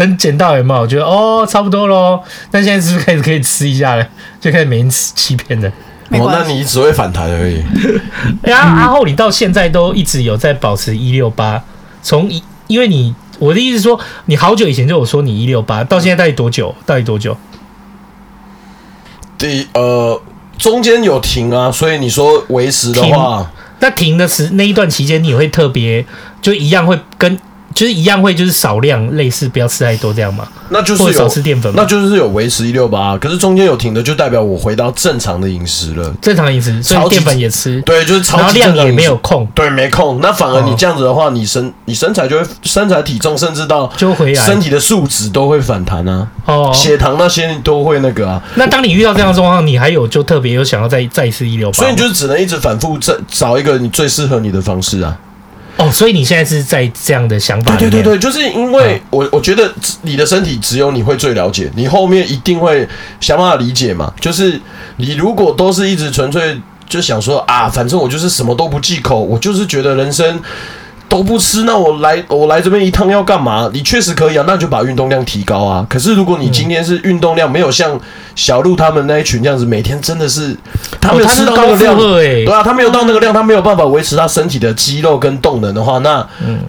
[0.00, 0.80] 等捡到有没有？
[0.80, 2.18] 我觉得哦，差不多喽。
[2.52, 4.06] 那现在是不是开始可以吃一下了？
[4.40, 5.68] 就开始每天吃欺骗了。
[6.10, 7.62] 哦，那你只会反弹而已。
[8.42, 11.62] 哎呀，阿后，你到现在都一直有在保持一六八，
[12.02, 16.74] 从一，因为你我的意思是说，你好久以前就有说你一六八，到现在到底多久？
[16.86, 17.36] 到底多久？
[19.36, 20.20] 第呃，
[20.58, 26.04] 中间有停啊，所以你说维持的话，那停的时那一段期间，你会特别。
[26.42, 27.38] 就一样会跟，
[27.74, 30.46] 就是一样会就是少量类似，不要吃太多这样嘛。
[30.70, 33.16] 那就是有少吃淀粉，那就是有维持一六八。
[33.18, 36.14] 可是中间有停的，就代表我回到正常的饮食了。
[36.20, 37.80] 正常饮食，所以淀粉也吃。
[37.82, 39.46] 对，就是超级量也没有空。
[39.54, 40.20] 对，没空。
[40.20, 46.26] 那反而你这样子的话，哦、你身你身材就会身材体重，甚至到就回来，身体的数值都会反弹啊。
[46.46, 48.42] 哦，血糖那些都会那个啊。
[48.54, 55.16] 那当你遇到这样的状况，你还有就特别有想要再再一次一六八，所以你就是只能一直反复找找一个你最适合你的方式啊。
[55.76, 57.76] 哦，所以你现在是在这样的想法？
[57.76, 62.86] 对对对对，就是因为我我觉得你的身体只有你会最了解，你后面一定会
[63.20, 64.12] 想办法理解嘛。
[64.20, 64.60] 就是
[64.96, 70.40] 你如果都是一直纯粹就想说啊，反正我就是什么都不忌口，我就是觉得人生。
[71.10, 73.68] 都不吃，那我来我来这边一趟要干嘛？
[73.72, 75.84] 你确实可以啊，那就把运动量提高啊。
[75.90, 78.00] 可是如果你今天是运动量没有像
[78.36, 80.56] 小鹿他们那一群这样子，每天真的是
[81.00, 86.60] 他没有吃到那个量，对啊，他没有到那个量，他没有办法维持他身体的肌肉跟动能的话，那嗯。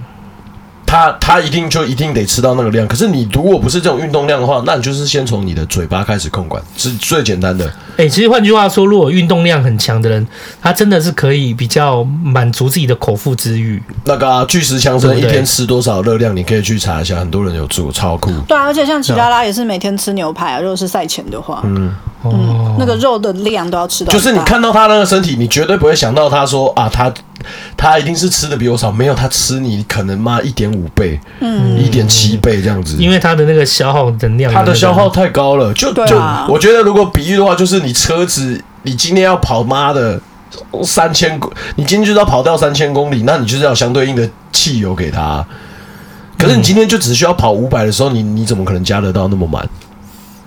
[0.91, 7.65] 他他一定就一定得吃到那个量，可是你如果不是这种运动量的话，那你就是先从你的嘴巴开始控管，是最简单的。
[7.91, 10.27] 哎、欸，其实换句话说，如果运动量很强的人，
[10.61, 13.81] 他真的是可以比较满足自己的口腹之欲。
[14.03, 18.29] 那个、啊、巨石强森一天吃多少热量，你可以去查一下，很多人有做，超酷。
[18.45, 24.11] 对啊，而且像齐拉拉也是每天吃牛排啊，如果是赛前的话，嗯嗯，那个肉的量都要吃到。
[24.11, 27.09] 就是你看到他那个身体，你绝对不会想到他说啊他。
[27.77, 36.15] 他一定是吃的比我少，没有他吃你可能妈一点五倍，嗯，一点七倍这样子，因为他的那个消耗能量，他的消耗太高了，就就
[36.47, 40.19] 我觉得如果比喻的话，就是你车子，你今天要跑妈的
[40.83, 45.45] 三千公，你今天就是要跑掉三千公里，那你就是要相对应的汽油给他，
[46.37, 49.67] 可是你今天就只需要跑五百的时候，你你怎么可能加得到那么满？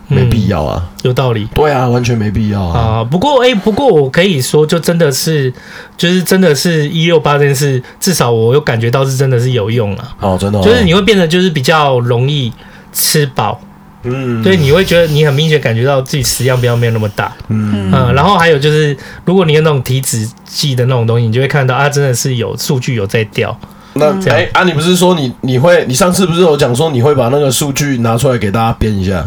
[0.09, 1.49] 没必要啊，有道理。
[1.55, 2.79] 对啊，完全没必要啊。
[2.79, 5.53] 啊，不过哎、欸，不过我可以说，就真的是，
[5.97, 10.15] 就是真的是一六八这件事，至少我有感觉到是真的是有用了。
[10.21, 12.53] 哦，真的、哦，就是你会变得就是比较容易
[12.93, 13.61] 吃饱。
[14.07, 17.33] 嗯，对，你会觉得你很明显感觉到自己食量比较没有那么大。
[17.49, 23.59] 嗯嗯，然后还有就是，如果你有那种体脂计的那种东西，你就会看到啊，真的是有数据有在掉。
[23.95, 29.27] 那哎啊，你不是说你你会，你上次不是有讲说你会把那个数据拿出来给大家编一下？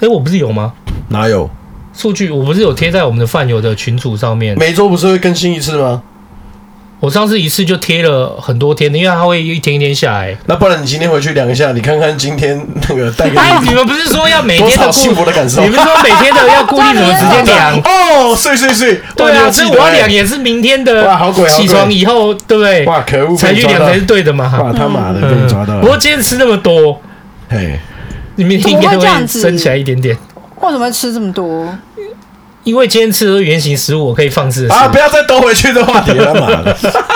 [0.00, 0.72] 哎，我不是有吗？
[1.08, 1.48] 哪有
[1.92, 2.30] 数据？
[2.30, 4.56] 我不是有贴在我们的饭友的群组上面。
[4.58, 6.02] 每周不是会更新一次吗？
[7.00, 10.36] 我上次一次就贴了很多天的，因为它会一天一天下来。
[10.44, 13.38] 那不然你今天回去量一下，你看看今天那个带给你。
[13.38, 15.62] 哎，你们不是说要每天的幸福的感受？
[15.62, 17.80] 你们说每天的要固定什么时间量？
[17.80, 19.00] 哦，睡睡睡。
[19.16, 21.06] 对啊，所以我要量也是明天的。
[21.06, 21.48] 哇，好鬼！
[21.48, 22.84] 起床以后，对不对？
[22.84, 23.34] 哇，可恶！
[23.34, 24.44] 才去量才是对的嘛。
[24.62, 25.80] 哇，他妈的被你抓到了。
[25.80, 27.00] 不过今天吃那么多，
[27.48, 27.80] 嘿，
[28.36, 30.16] 你明天应该会升起来一点点。
[30.60, 31.76] 为什么会吃这么多？
[32.62, 34.86] 因为今天吃的是圆形食物，我可以放肆啊！
[34.88, 36.62] 不要再兜回去的话题了嘛！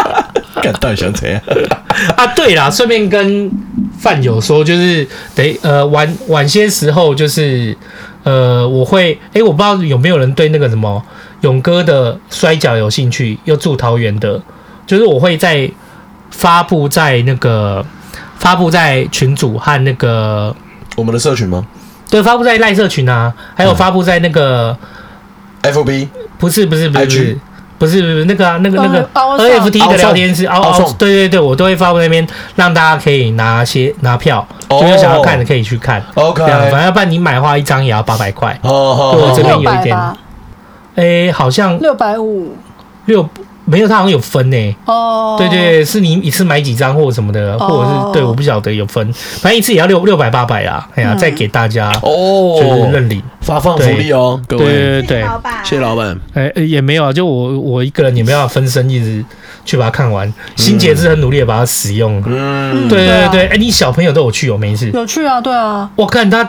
[0.62, 1.38] 干到底想怎样
[2.16, 2.26] 啊？
[2.28, 3.50] 对啦，顺便跟
[3.98, 7.76] 饭友说，就是得呃晚晚些时候，就是
[8.22, 11.02] 呃我会哎、欸，我不知道有没有人对那个什么
[11.42, 14.40] 勇哥的摔角有兴趣，又住桃园的，
[14.86, 15.70] 就是我会在
[16.30, 17.84] 发布在那个
[18.38, 20.56] 发布在群组和那个
[20.96, 21.66] 我们的社群吗？
[22.10, 24.76] 对，发布在赖社群啊，还有发布在那个
[25.62, 27.38] FB，不是不是不是不是
[27.76, 36.00] 不是不是那个啊那个那个 NFT 的聊天室，哦哦，对对对，我都会发布那边，让大家可以拿些拿票，就有想要看的可以去看。
[36.14, 38.56] OK，反正要不然你买的话一张也要八百块。
[38.62, 39.98] 哦哦，这边有一点。
[40.94, 42.56] 哎，好像六百五
[43.06, 43.28] 六。
[43.66, 44.76] 没有，他好像有分呢。
[44.84, 50.86] 哦，对对，是你一次买几张或者什么的，或者是对，我不晓得有分，反正一次也要六六百八百啦。
[50.94, 55.22] 哎呀，再给大家哦，就是认领发放福利哦，各位，对对对，
[55.64, 56.18] 谢谢老板。
[56.34, 59.24] 哎，也没有啊，就我我一个人也没办法分身一直
[59.64, 60.32] 去把它看完。
[60.56, 62.22] 新杰是很努力的把它使用。
[62.26, 65.88] 嗯，对对对，哎，你小朋友都有去哦，每一次有去啊，对啊。
[65.96, 66.46] 我看他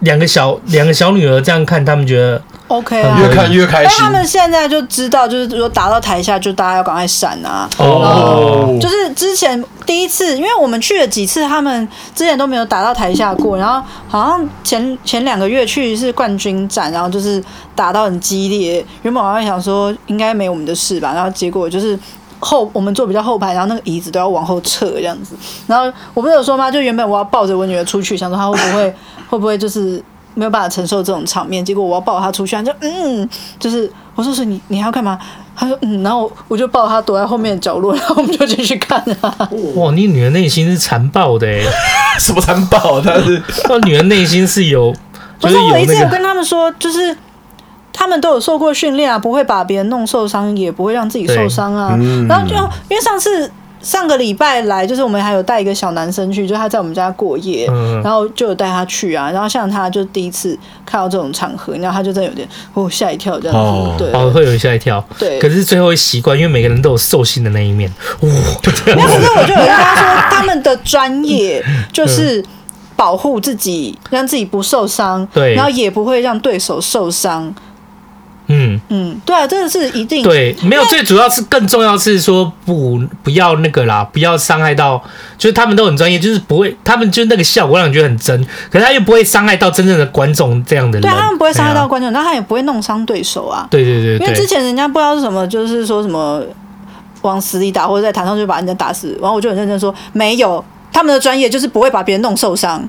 [0.00, 2.40] 两个小两个小女儿这样看，他们觉得。
[2.68, 3.90] OK 啊，越看越开心。
[3.96, 7.68] 他们现在就知道，就是说打到台下，就大家要赶快闪啊。
[7.78, 8.76] 哦。
[8.80, 13.56] 就是之前第一次，因为我们去了几次，他们之前都没有打到台下过。
[13.56, 17.42] 然后好像前前两个月去是冠军战，然后就是
[17.74, 18.84] 打到很激烈。
[19.02, 21.96] 原本我还想说应该没我们的事吧，然后结果就是
[22.40, 25.36] 后我们坐比较后排，然后那个椅子都要往后撤这样子。
[25.68, 26.68] 然后我不是有说吗？
[26.68, 28.94] 就原本我要抱着我女儿出去，想说她会不会
[29.30, 30.02] 会不会就是。
[30.36, 35.18] 没有办法承受这种场面，结果我要抱他出去，他就嗯，就是我说是你，你还要干嘛？
[35.56, 39.48] 他说嗯，然后我就抱他躲在后面的角落，然后我们就继续看啊。
[39.74, 41.62] 哇，你女儿内心是残暴的哎，
[42.20, 43.00] 什么残暴？
[43.00, 44.94] 她是，她 女儿内心是有，
[45.40, 47.16] 就是有、那个、我一直有跟他们说，就是
[47.92, 51.96] 他们都有受过训练啊，不会把别人弄受伤，也不会让自己受伤啊。
[51.98, 52.54] 嗯、然后就
[52.88, 53.50] 因为上次。
[53.80, 59.30] 上个礼拜来，就是我们还有带一个小男生去，就他在我们家过夜，嗯、然后就有带他去啊。
[59.30, 65.38] 然后像他就第一次看到这种场合，然后他就真的有点哦吓一跳这样子，哦、对，哦会有吓一跳，对。
[65.38, 68.30] 可是最后会习惯，因为每个人都有兽性的那一面，哇！
[68.62, 68.90] 可是
[69.36, 72.44] 我就有跟他说，他们的专业就是
[72.96, 77.54] 保护自己，让自己不受伤，对，然后也不会让对手受伤。
[78.48, 78.80] 嗯。
[78.88, 80.22] 嗯，对啊，这个是一定。
[80.22, 85.02] 对，没有最主要是更重要是说不不要那个啦，不要伤害到，
[85.36, 96.42] 就是他们都很专业，就是不会，他们就是那个效果让你觉得很真，可是他又不会伤害到真正的观众这样的人，对，他们不会伤害到观众，那他也不会弄伤对手啊，对对对，因为之前人家不知道是什么，就是说什么
[97.22, 102.88] 往死里打，或者在台上就把人家打死，然后我就很认真说，没有，他们的专业就是不会把别人弄受伤。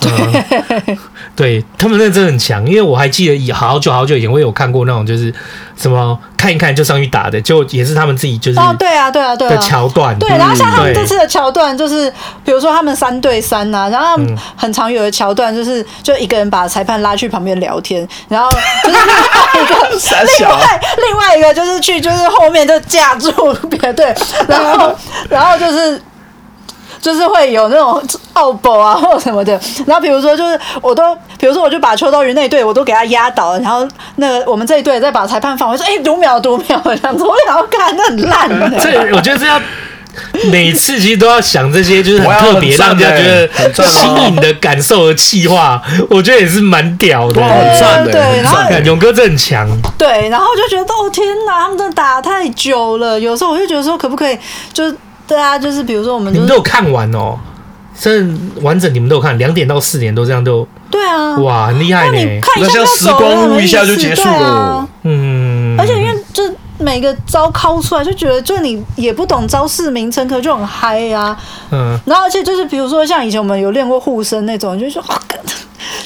[0.00, 0.98] 对，嗯、
[1.38, 5.32] 对他们那真的很强，因为我还记得以好久好久以前我有看过那种就是
[5.76, 10.18] 什么看一看就上去打的，就也是他们自己就是哦，对啊，对啊，对啊的桥段。
[10.18, 12.12] 对，然后像他们这次的桥段就是，
[12.44, 18.50] 比如说他们三对三呐、啊，然后他们很常有的桥段就是，就一个人把裁判拉去旁边聊天，然后
[18.82, 18.96] 就是
[19.54, 23.30] 另外一个，另外另外一个就是去就是后面就架住
[23.70, 24.12] 别队，
[24.48, 24.92] 然后
[25.30, 26.02] 然后就是。
[27.00, 38.78] 就是会有那种奥博啊或者什么的，然后比如说就是我都，比如说我就把秋刀鱼那队我都给他压倒了，然后那个我们这一队再把裁判放回，说哎读秒读秒这样子，我想要看那很烂的。
[38.82, 39.60] 这我觉得这要
[40.50, 43.48] 每次其实都要想这些，就是很特别让人家觉得
[43.86, 45.80] 新颖的感受和气话，
[46.10, 48.10] 我觉得也是蛮屌的，很赞的。
[48.10, 49.68] 对，然后勇哥这很强。
[49.96, 54.36] 对，然后就觉得哦天哪，他们真的打太久了，有时候我就觉得说可不可以
[54.72, 54.96] 就是。
[55.28, 57.38] 对啊，就是比如说我们、就是、你们都有看完哦，
[57.94, 60.66] 甚至完整你们都有看，两点到四点都这样都。
[60.90, 62.40] 对啊，哇，很厉害呢！
[62.40, 64.48] 看一下像时光屋一下就结束了。
[64.48, 66.07] 啊、嗯，而且因为就
[66.88, 71.40] 每个招敲出来，就觉得就你也不懂招式名称，可就很嗨呀、啊。
[71.70, 75.20] 嗯，然后而且就是比如说像以前我们有练过护身那种，就说哇。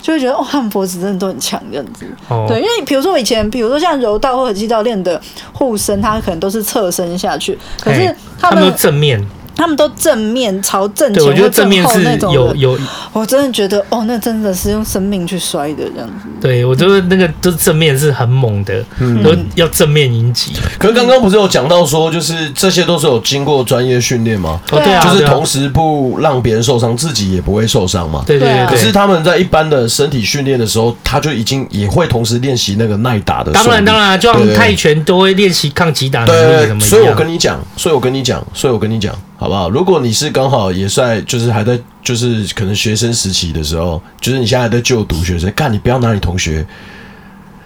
[0.02, 2.04] 就会觉得哦，他们脖子真的都很强这样子。
[2.28, 5.20] 哦、对，因为比如说我以前，比如说像柔道或者击道练的
[5.52, 9.24] 护身，他可能都是侧身下去，可是他们，正面。
[9.56, 12.78] 他们都正面朝正前，我觉得正面是有有，
[13.12, 16.28] 我真的觉得哦，那真的是用生命去摔的这样子。
[16.40, 20.52] 对，我觉得那个都正面是很猛的，嗯、都要正面迎击。
[20.78, 24.60] 可是刚刚不是有讲到说，就是这些都是有经过专业训练吗？
[24.66, 28.24] 对啊，就是同时不让别人受伤，自己也不会受伤嘛。
[28.26, 28.66] 对对对。
[28.66, 33.52] 可是他们在一般的身体训练的时候，他就已经也会同时练习那个耐打的。
[33.52, 36.80] 当然当然，就像泰拳都会练习抗击打能力什么。
[36.80, 39.14] 所以我跟你讲，所以我跟你讲，所以我跟你讲。
[39.42, 39.68] 好不好？
[39.68, 46.64] 如果你是刚好也在，就是还在，就是可能学生时期的时候，就是你现在还在就读学生，干你不要拿你同学，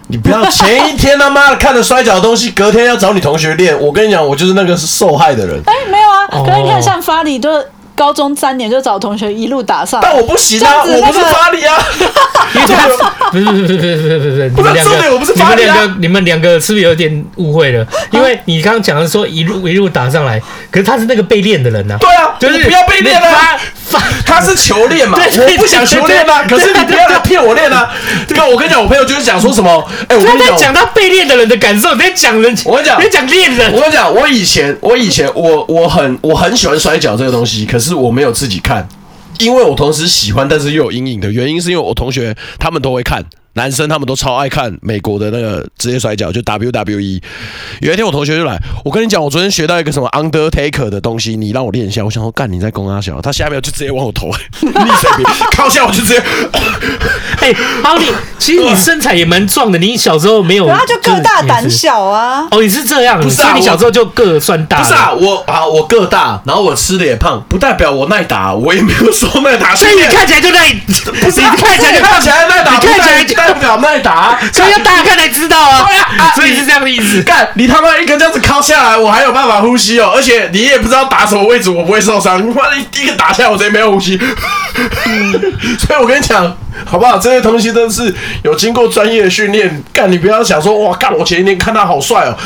[0.06, 3.78] 你不要前一天他妈的看着摔跤的东西，隔天要找你同学练。
[3.78, 5.60] 我跟你讲，我就是那个是受害的人。
[5.66, 7.62] 哎、欸，没有啊，可是你看像发力都。
[7.96, 11.74] 高中三年就找同学一路打上，但我不行啊，我不是发力啊，
[13.32, 14.92] 不是不是不是不是不是不是，你们两个
[15.34, 17.84] 你们两个你们两个是不是有点误会了？
[18.12, 20.40] 因为你刚刚讲的说一路一路打上来，
[20.70, 21.96] 可是他是那个被练的人呐。
[21.98, 23.58] 对啊，就是不要被练啊，
[24.26, 27.90] 他是求练嘛，我不想求练啊，可是你不要来骗我练啊。
[28.28, 33.72] 这个我跟你讲，我朋友就是讲说什么，哎，我跟你讲，讲他被练的人的感受，别讲人，我跟你讲，别讲练人。
[33.72, 37.78] 我跟你讲，我以前我以前我我很我很喜欢摔跤这个东西，可。
[37.86, 38.84] 是我没有自己看，
[39.38, 43.24] 因为我同时喜欢，但是又有阴影的原因，是因为我同学他们都会看，
[43.56, 47.20] 男生他们都超爱看美国的那个职业摔跤，就 WWE。
[47.80, 52.04] 有一天我同学就来，我跟你讲，我昨天学到一个什么 Undertaker 的东西，你让我练一下。
[52.04, 54.28] 我想说，干你在攻阿小，他下面就直接往我头
[54.60, 55.24] 逆水平
[55.56, 56.22] 靠下，我就直接。
[57.40, 58.06] 哎、欸，好你
[58.38, 62.46] 其实你身材也蛮壮的，你小时候没有，然后就个大胆小啊。
[62.50, 63.52] 哦，你是这样，不是啊？
[63.54, 65.12] 你小时候就个算大，不是啊？
[65.12, 69.74] 我啊，我个大，然后我吃的也胖，不代表我耐打，我也没有说耐打。
[69.74, 70.72] 所以你看起来就耐，
[71.20, 71.40] 不是？
[71.40, 75.88] 你看起来看起来耐打，你看起来代表耐打，所以要大家看才知道啊。
[76.34, 77.22] 所以是这样的意思。
[77.22, 82.38] 干，你他妈一个这样子敲下来，我还有办法呼吸哦，而且你也不知道打什么位置，我不会受伤。
[82.38, 84.18] 你妈的，第一个打下来，我直接没有呼吸。
[85.78, 86.56] 所以我跟你讲。
[86.84, 87.16] 好不好？
[87.16, 89.82] 这些东西都是有经过专业的训练。
[89.94, 91.10] 干，你不要想说哇，干！
[91.16, 92.36] 我前一天看他好帅哦，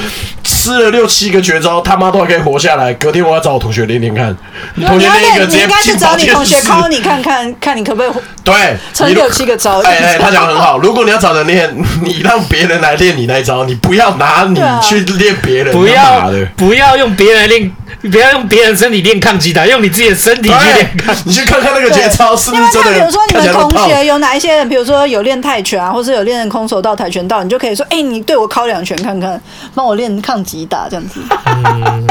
[0.60, 2.92] 吃了六七个绝招，他妈都还可以活下来。
[2.92, 4.36] 隔天我要找我同学练练看，
[4.74, 5.88] 你同学练一个直接进保健室。
[5.88, 8.12] 你应该是找你同学考你看看，看你可不可以
[8.44, 9.80] 对成六七个招。
[9.80, 10.76] 哎哎，他讲很好。
[10.76, 15.72] 如果你要找人练， 你让别人来练你那一招，你不要拿你去练别人。
[15.72, 17.72] 不要不要用别人来练。
[18.02, 21.14] 你不要用别人身体练抗击打，用你自己的身体去练抗。
[21.24, 22.94] 你去看看那个节操是不是真的？
[22.94, 29.38] 比如说你们同学有哪一些人，比如说有练泰拳啊，或是有练空手道、跆拳道，你就可以说：“哎、欸，你对我敲两拳看看，
[29.74, 31.20] 帮我练抗击打这样子。
[31.46, 32.06] 嗯”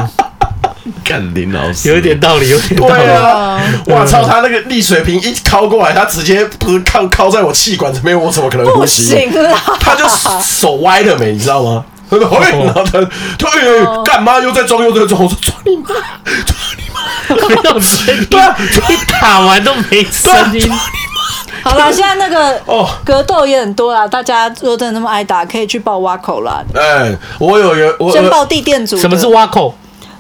[1.04, 2.94] 干林老师有一点道理，有点道理。
[2.94, 9.16] 对啊，我操，他那个逆水瓶一敲过来，他直接不是靠靠在我气管这边，我怎么可能呼吸？
[9.80, 10.06] 他就
[10.42, 11.84] 手歪了没，你知道吗？
[12.10, 13.00] 他说：“嘿，然后他，
[13.38, 15.24] 他，干嘛又在装又在装？
[15.24, 15.90] 我说装你妈，
[16.46, 17.00] 装你妈，
[17.62, 18.26] 没有声音。
[18.26, 20.72] 对啊，你打完都没声音。
[21.64, 24.08] 好了， 现在那个哦，格斗也很多啦。
[24.08, 26.64] 大家如果真的那么爱打，可以去报挖口啦。
[26.74, 28.98] 哎，我有有，我先报地垫组。
[28.98, 29.74] 什么是挖口？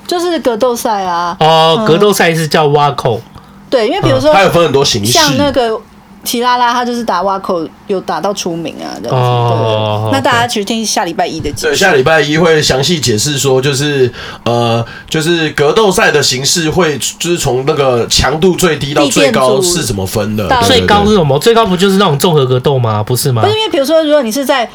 [0.07, 1.35] 就是格斗赛啊。
[1.39, 3.21] 哦，格斗赛是叫挖口。
[3.69, 5.79] 对，因为比如说，它有分很多形式，像那个。
[6.23, 9.15] 提拉拉，他就是打挖口，有打到出名啊，这样子。
[9.15, 11.73] 哦，那大家去听下礼拜一的节目。
[11.73, 14.11] 对，下礼拜一会详细解释说，就是
[14.43, 20.47] 呃，就是格斗赛的形式会，就是从那个强度最低到最高是怎么分的？
[20.63, 21.39] 最高是什么？
[21.39, 23.03] 最高不就是那种综合格斗吗？
[23.03, 23.41] 不是吗？
[23.41, 24.69] 不是，因为比如说，如果你是在。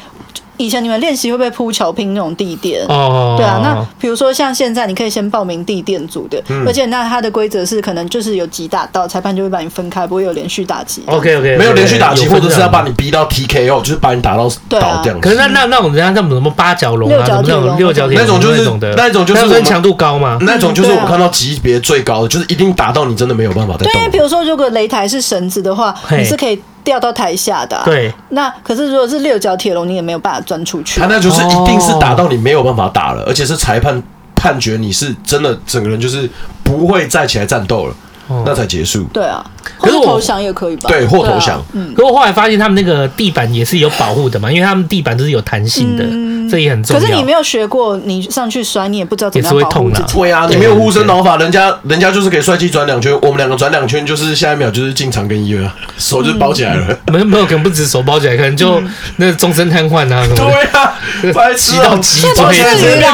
[0.57, 2.85] 以前你们练习会不会铺桥拼那种地垫？
[2.87, 3.59] 哦，对啊。
[3.63, 11.03] 那比如说像现在，你可以先报名地垫组的，嗯、而且那它的规则是可能就是有几打到，裁判就会把你分开，不会有连续打击。
[11.07, 15.17] OK OK，没有连续打击，或者是要把你逼到 TKO，就是把你打到倒掉。
[15.19, 18.63] 可是那那那种人家那种什么八角龙啊，那种六角铁那种就是
[18.95, 20.37] 那种就是分强度高吗？
[20.41, 23.91] 那种就是我看到级别最高的，就是一定打到你真的没有办法再动。
[23.91, 26.61] 对，因为比如说如果擂台是绳子的话，你是可以。
[26.85, 28.13] 掉到台下的、啊，对。
[28.29, 31.01] 那可是如果是六角铁笼，你也没有办法钻出去。
[31.01, 34.01] 他那就是一定是打到你没有办法打了，而且是裁判
[34.33, 36.29] 判决你是真的整个人就是
[36.63, 37.95] 不会再起来战斗了。
[38.43, 39.03] 那才结束。
[39.13, 39.45] 对啊，
[39.77, 40.89] 或者投降也可以吧？
[40.89, 41.63] 对，或投降。
[41.73, 41.93] 嗯。
[41.93, 46.03] 可我后来发现他们那个地板也是有保护的嘛，因为他们地板都是有弹性的，
[46.49, 46.99] 这也很重要。
[46.99, 50.13] 可是你没有学过，你上去摔，你也不知道怎么样保护自己。
[50.13, 56.97] 对啊，你没有护身老法，人家人家就是可以帅气转两圈，我们两个转两圈就是下一秒就是进场跟医院，手就包起来了。
[57.11, 58.81] 没有没有，可能不止手包起来，可能就
[59.17, 60.35] 那终身瘫痪啊什么。
[60.35, 60.93] 对啊，
[61.33, 62.27] 白痴到极致。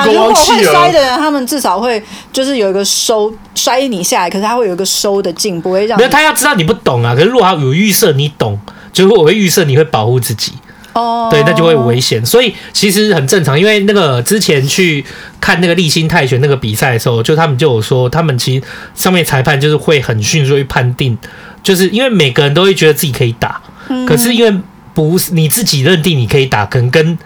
[0.05, 2.01] 如果会摔的人，他们至少会
[2.31, 5.97] 就是有一个收摔你下来，可是他会有一个收的劲，不会让。
[5.97, 7.13] 没有，他要知道你不懂啊。
[7.13, 8.59] 可是如果他有预设，你懂，
[8.91, 10.53] 就是我会预设你会保护自己。
[10.93, 12.25] 哦，对，那就会危险。
[12.25, 15.03] 所以其实很正常，因为那个之前去
[15.39, 18.63] 看那个立新泰拳那个比赛的时候，就他们就有说，他们其实
[18.95, 21.17] 上面裁判就是会很迅速去判定，
[21.63, 23.61] 就是因为每个人都会觉得自己可以打，
[24.07, 24.61] 可是因为
[24.93, 27.17] 不是你自己认定你可以打，跟跟。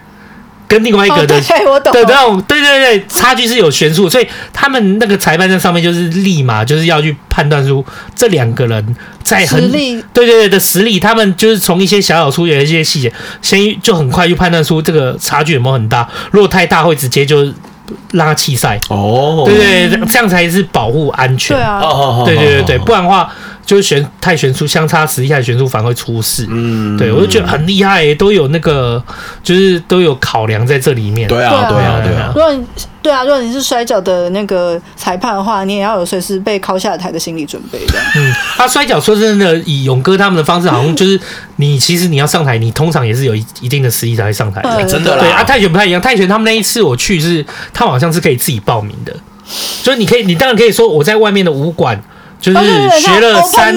[0.68, 1.40] 跟另外一个的，
[1.92, 7.86] 对那种，对对对，差距是有悬殊，所以他们那个裁判在上面就是立马就是要去判断出
[8.16, 9.72] 这两个人在很，
[10.14, 13.12] 对对对的实力，他们就是从一些小小出现的一些细节，
[13.42, 17.44] 先就很快就判断出这个差距有没有很大，如果太大会直接就
[18.12, 18.80] 让他弃赛。
[18.90, 21.56] 哦，对对对，这样才是保护安全。
[21.56, 21.82] 对啊，
[22.26, 23.32] 对对对对，不然的话。
[23.66, 26.46] 就是悬太悬殊，相差十一太悬殊，反而会出事。
[26.50, 29.04] 嗯，对我就觉得很厉害，都有那个，
[29.42, 31.28] 就是都有考量在这里面。
[31.28, 32.32] 对啊，对啊，对啊。
[32.36, 32.64] 如果你
[33.02, 37.94] 对啊，如果你是摔跤的那个裁判的话，你也要有随时被敲下台的心理准备的。
[38.16, 41.20] 嗯，他摔跤说真的，以勇哥他们的方式，好像就是
[41.56, 44.84] 你其实你要上台，你通常也是有一一定的实力才会上台的。
[44.84, 45.22] 真的啦。
[45.22, 47.44] 对啊，泰拳不太一样，泰拳他们那一次我去是，
[47.74, 49.16] 他好像是可以自己报名的，
[49.48, 52.00] 所以你可以，你当然可以说我在外面的武馆。
[52.54, 53.76] 就是学了三，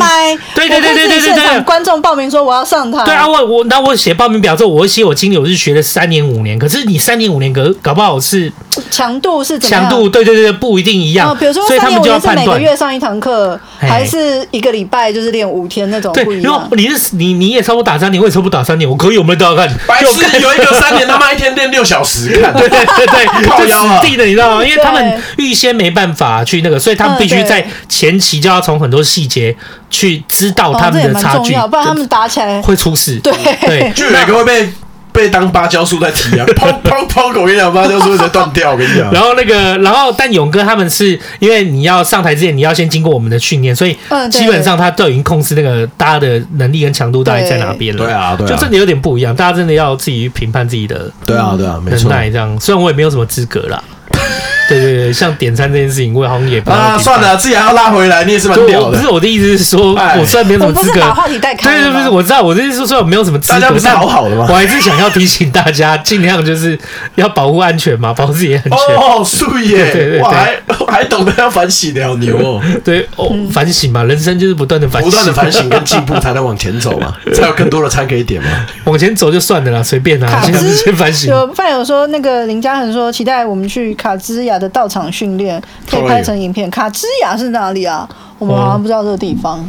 [0.54, 3.04] 对对对对对对对，观众报名说我要上台。
[3.04, 6.58] 对啊，我我那我写报名表之后，我会写我经历，我是学了三年五年。
[6.58, 8.52] 可是你三年五年，可搞不好是
[8.90, 11.36] 强度是强度，对对对，不一定一样。
[11.38, 16.12] 比如说三年五年是每个月上一堂课，还是一个礼拜就是练五天那种？
[16.24, 19.68] 不一样你是你你也差不多打三年，我也差不多打三年，我可以有没有都要看？
[19.86, 24.64] 白痴，有一个三年他妈一天练六小时，看对对对对，就 死定了，你知道吗？
[24.64, 29.54] 因为他们预先没办法去那个，所以他们必须在前期就要从很多细节
[29.90, 33.18] 去知道他们的差距，不然他们打起来会出事。
[33.20, 34.68] 对对， 就每个会被
[35.10, 37.40] 被当芭蕉树在提啊， 砰砰砰！
[37.40, 38.72] 我跟你讲，芭蕉树在断掉。
[38.72, 43.96] 我跟你讲， 然后那个，然后但勇哥他们是因为你要上台之前，你要先经过我们的训练，所以
[44.30, 48.04] 基本上他都已经控制那个大家的能力跟强度到底在哪边了。
[48.04, 51.10] 对啊，对，就真的有点不一样，大家真的要自己去评判自己的。
[51.26, 52.10] 对啊，对啊，没错。
[52.10, 53.82] 这样，虽然我也没有什么资格啦。
[54.68, 58.98] 对对对，像点餐这件事情，我好像也啊，算了，自己还要拉回来，你也是蛮屌的。
[58.98, 61.70] 不是我的意思是说，我虽然没有什么资格，把话题带开。
[61.70, 64.46] 对对，不是，我知道，我的意思是说，我没有什么资格，大家不是好好的吗？
[64.46, 66.78] 我还是想要提醒大家，尽量就是
[67.14, 68.72] 要保护安全嘛， 保护自己安全。
[68.94, 70.54] 哦，素耶，对对，我还
[70.86, 72.60] 还懂得要反省的，好牛哦。
[72.84, 78.48] 对哦，反省嘛，人生就是不断的反省，不断的反省跟进步，才能往前走嘛， 才有更多的餐可以点嘛。
[78.84, 81.30] 往前走就算了啦，随便啦，先先反省。
[81.30, 85.62] 有饭友说，那个林嘉恒说，期待我们去卡姿雅的道场训练。
[85.90, 86.70] 可以拍成影片。
[86.70, 88.08] 卡姿雅是哪里啊？
[88.38, 89.68] 我们好像不知道这个地方。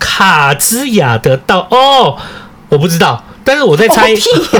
[0.00, 2.16] 卡姿雅的道哦，
[2.68, 4.10] 我不知道，但是我在猜。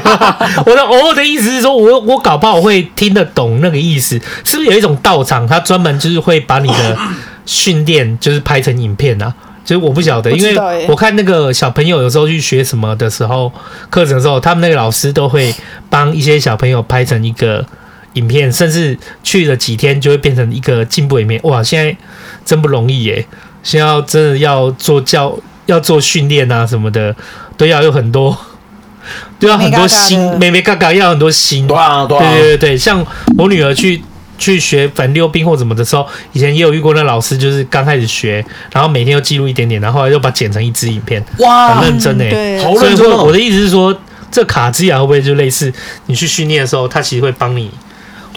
[0.66, 6.96] 我的哦的意思是说，我我搞不好会听得懂那个意思，是不是有一种道场，他专门就是会把你的
[7.44, 9.34] 训练就是拍成影片啊？
[9.64, 13.52] 就是我不晓得，因为我看那个小朋友有时候去学什么的时候，
[13.90, 15.55] 课程的时候，他们那个老师都会
[15.88, 17.64] 帮一些小朋友拍成一个。
[18.14, 21.40] 影片，甚至去了几天就会变成一个进步影片。
[21.44, 21.96] 哇，现在
[22.44, 23.26] 真不容易耶！
[23.62, 25.36] 现在要真的要做教，
[25.66, 27.14] 要做训练啊什么的，
[27.56, 28.36] 都要有很多，
[29.40, 31.66] 都要很多心，妹妹嘎嘎要很多心。
[31.66, 33.04] 对啊，对对对，像
[33.38, 34.02] 我女儿去
[34.36, 41.24] 去学反溜冰或什么的时候，以前也有遇过那老师，就是刚开始学，然后每天又记录一点点，然后后来又把剪成一支影片。
[41.38, 42.30] 哇，很认真诶。
[42.30, 43.98] 对，所以说我的意思是说，
[44.30, 45.72] 这卡姿雅会不会就类似
[46.06, 47.70] 你去训练的时候，他其实会帮你。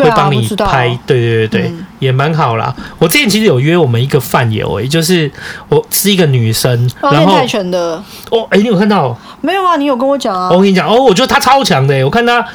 [0.03, 2.75] 会帮你拍，对对对对，嗯、也蛮好啦。
[2.99, 5.31] 我之前其实有约我们一个饭友，也，就是
[5.69, 9.17] 我是一个女生，哦、然后泰拳的哦，哎，你有看到？
[9.41, 10.49] 没有啊，你有跟我讲啊。
[10.51, 12.45] 我跟你讲哦，我觉得她超强的，我看她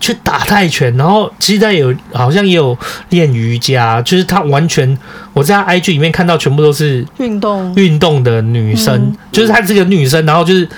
[0.00, 2.76] 去打泰拳，然后其实他有好像也有
[3.10, 4.98] 练瑜伽，就是她完全
[5.32, 10.68] 我在他 IG 里面看到全部都是运动运动的女生，嗯、就是她这个女生，然后就是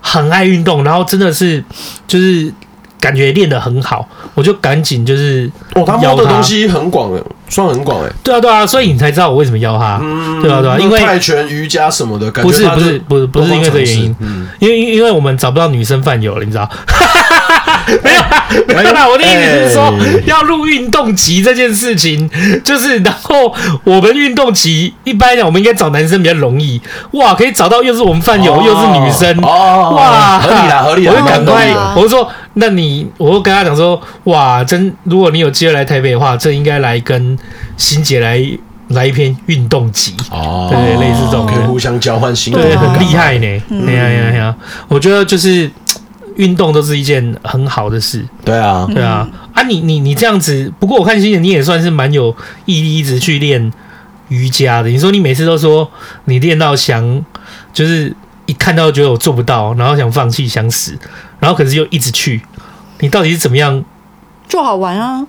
[0.00, 1.64] 很爱运动，然后真的是
[2.06, 2.52] 就是。
[3.00, 8.12] 感觉练得很好，我就赶紧就是哦，他摸的东西很广的，算很广哎。
[8.22, 9.98] 对啊，对啊，所以你才知道我为什么邀他。
[10.02, 16.68] 嗯，对啊，对啊，因为泰拳、瑜伽什么的，感觉不是不是不是不是因为这个原因，嗯，因为因为我们找不到女生饭友了，你知道？
[18.02, 19.94] 没有啦没有啦，我的意思是说，
[20.26, 22.28] 要录运动集这件事情，
[22.64, 26.80] 就是然后我们运动集一般来讲，我们应该找男生比较容易。
[27.12, 32.28] 哇，可以找到又是我们饭友，又是女生，哦，哇，合理啦，合理啦，我就赶快，我就说。
[32.58, 37.38] 那你，我就跟他讲说，哇，真，如果你有机会来台北的话，这应该来跟
[37.76, 38.42] 欣姐来
[38.88, 40.14] 来一篇运动集。
[40.30, 43.46] 哦，对，类似这种，可以互相交换心得，对，很厉害呢。
[43.86, 44.54] 哎呀呀呀，
[44.88, 45.70] 我觉得就是
[46.36, 48.24] 运动都是一件很好的事。
[48.44, 52.34] 对啊，对啊，啊，你你你这样子，不过我看欣姐你也算是蛮有
[52.64, 53.72] 毅力，一直去练
[54.28, 54.88] 瑜伽的。
[54.88, 55.90] 你说你每次都说
[56.26, 57.24] 你练到想，
[57.72, 58.14] 就是
[58.46, 60.98] 一看到觉得我做不到，然后想放弃，想死。
[61.38, 62.40] 然后可是又一直去，
[63.00, 63.84] 你到底是怎么样？
[64.48, 65.26] 就好玩啊！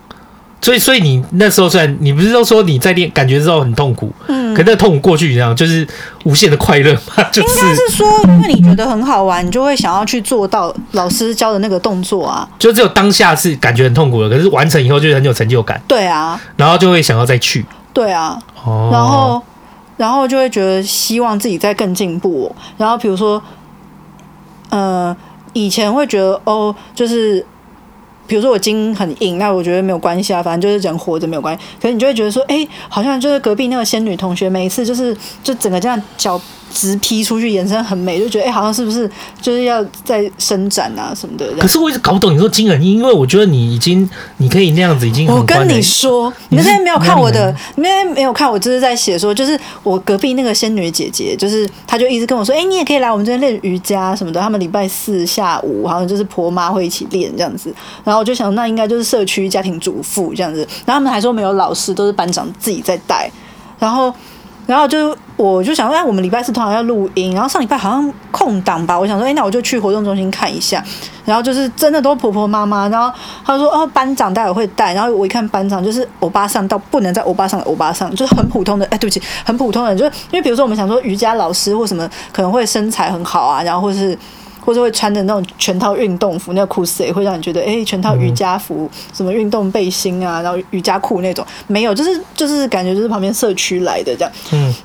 [0.67, 5.87] 所以，所以你那时候虽然你不是都说你在练，感觉之后很痛苦，嗯，可那痛苦过去，一样就是
[6.25, 7.23] 无限的快乐嘛？
[7.31, 12.45] 就是应该是说，因为你觉得很好玩，你就会想要去做到老师教的那个动作啊。
[12.59, 15.81] 就只有当下是感觉很痛苦的，可是完成以后就很有成就感。
[15.87, 17.65] 对啊，然后就会想要再去。
[17.93, 19.41] 对啊，哦，然后
[19.95, 22.53] 然后就会觉得希望自己再更进步。
[22.77, 23.41] 然后比如说，
[24.69, 25.15] 呃。
[25.53, 27.43] 以前会觉得哦，就是
[28.27, 31.63] 比如说我筋很硬，那我觉得没有关系啊，反正就是人活着没有关系。
[31.81, 36.39] 可是你就会觉得说，哎，好像就是隔壁那个仙女同学，每一次就是就整个这样脚。
[36.73, 39.09] 直劈出去，延伸很美，就觉得哎、欸，好像是不是
[39.41, 41.45] 就是要再伸展啊什么的？
[41.59, 44.07] 可是我一直搞不懂你说惊人，因为我觉得你已经
[44.37, 45.27] 你可以那样子已经。
[45.27, 54.39] 我跟你说，你那天没有看我的，你那天没有看我就是在写说，就是我隔壁那个仙女姐姐，就是她就一直跟我说，哎、欸，你也可以来我们这边练瑜伽什么的。
[54.39, 60.59] 他们礼拜四下午好像就是婆妈会一起练这样子，然后我就想，那应该就是社区家庭主妇这样子。
[60.85, 63.31] 然后他们还说没有老师，都是班长自己在带，
[63.79, 64.13] 然后。
[64.67, 70.83] 然后就我就想说，哎，我们礼拜四通常要录音，然后上礼拜好像空档吧，我想说，哎，那我就去活动中心看一下。
[71.25, 73.11] 然后就是真的都婆婆妈妈，然后
[73.45, 74.93] 他说，哦，班长待会会带。
[74.93, 84.17] 然后我一看班长，就是欧巴上到不能在欧巴桑的欧巴上，就是很普通的，哎，对不起，很普通的，就是因为比如说我们想说瑜伽老师或什么可能会身材很好啊，然后或是
[84.67, 94.31] 或者会穿的那种全套运动服，那个裤子也会让你觉得，哎，全套瑜伽服，什么运动背心啊，然后瑜伽裤那种没有，就是就是感觉就是旁边社区来的这样。
[94.51, 94.75] 嗯。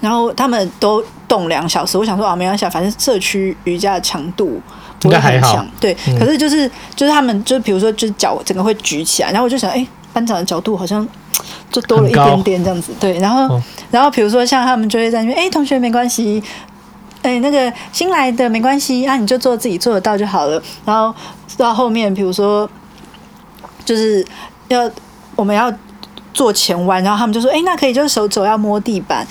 [0.00, 4.60] 然后他们都动两小时，我想说啊，没关系，反正社区瑜伽的强度
[4.98, 5.96] 不会很强，对。
[6.08, 11.08] 嗯、可是就是就是他们就是比如说就是脚整个会举起来，然后我就想，哎，班长的角度好像
[11.70, 13.16] 就多了一点点这样子，对。
[13.18, 13.62] 然后、哦、
[13.92, 16.42] 然后比如说像他们就会在那边，哎，同学没关系，
[17.24, 20.62] 哎，那个新来的没关系，啊，你就做自己做得到就好了。
[20.84, 21.12] 然后
[21.56, 22.68] 到后面，比如说
[23.84, 24.24] 就是
[24.68, 24.88] 要
[25.34, 25.72] 我们要
[26.34, 29.26] 做前弯，然后他们就说，哎，那可以，就是手肘要摸地板。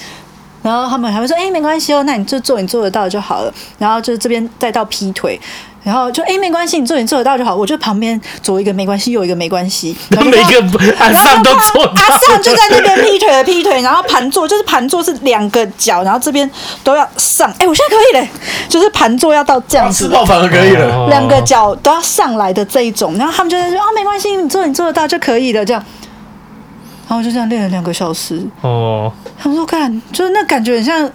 [0.63, 5.37] 然后他们还会说：“哎，没关系哦，那你就做你做得到就好了。”然后就是这边再到劈腿，
[5.83, 7.53] 然后就哎，没关系，你做你做得到就好。
[7.53, 9.95] 我就旁边左一个没关系，右一个没关系。
[10.09, 16.49] 然后每个阿上都做，阿尚就在那边劈腿的劈腿，然后盘坐就是盘坐是两个脚，然后这边
[16.83, 17.51] 都要上。
[17.59, 18.29] 哎，我现在可以嘞，
[18.69, 23.17] 就是盘坐要到这样子，吃爆反而可以了，两个脚都要上来的这一种。
[23.17, 25.83] 然后他们就在说：“哦，没关系，你做你做得到就可以了。”这样。
[27.05, 28.41] 然后就这样练了两个小时。
[28.61, 31.11] 哦，他们说看，就是那感觉很像，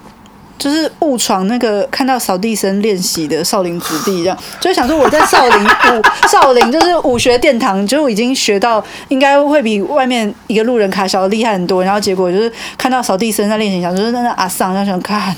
[0.59, 11.81] 就是误闯那个看到扫地僧练习的少林子弟这样，就想说我在少林武少林就是武学殿堂，就已经学到应该会比外面一个路人卡小厉害很多。
[11.83, 15.33] 然后结果就是看到扫地僧在练习，想说那那阿桑，就想看。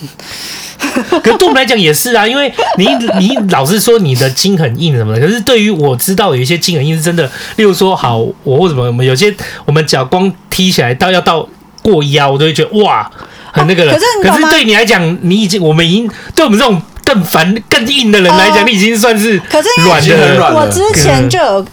[1.24, 2.88] 可是对我们来讲也是啊，因为你
[3.20, 9.34] 你老是说你的筋很硬什么的，可是对于我知道有一些筋很硬是真的，例如说好我或什么我们有些
[9.66, 11.48] 我们脚光踢起来到要到
[11.84, 13.10] 过腰，我都会觉得哇
[13.60, 13.94] 很那个了。
[13.94, 20.54] 哦、可是可是对你来讲，你已经我们已经对我们这种更烦更硬的人来讲，你已经算是可是软的。
[20.56, 21.66] 我之前就有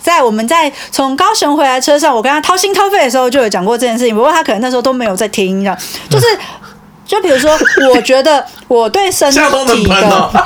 [0.00, 5.76] 在我们在从高雄回来车上，我跟他掏心掏肺的时候就有讲过这件事情，不过他可能那时候都没有在听，这样
[6.08, 6.26] 就是。
[7.06, 7.56] 就比如说，
[7.94, 10.44] 我觉得我对身体的，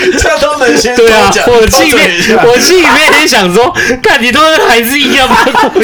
[0.18, 3.72] 这样都能先对啊，我心里面，我心里面也想说，
[4.02, 5.28] 看你都跟孩子一样，
[5.72, 5.80] 都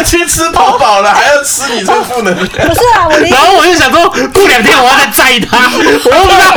[0.00, 2.68] 已经吃饱饱了，还要吃你这负能量？
[2.68, 6.50] 不是啊，我然后我就想说，过两天我要再载他，我不知道，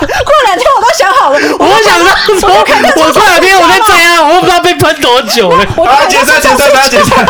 [0.00, 1.98] 过两天我都想好了，我都想
[2.40, 7.26] 说，我过两天我再载啊，我不知道被喷多久了，我要解散，解散，不要解散。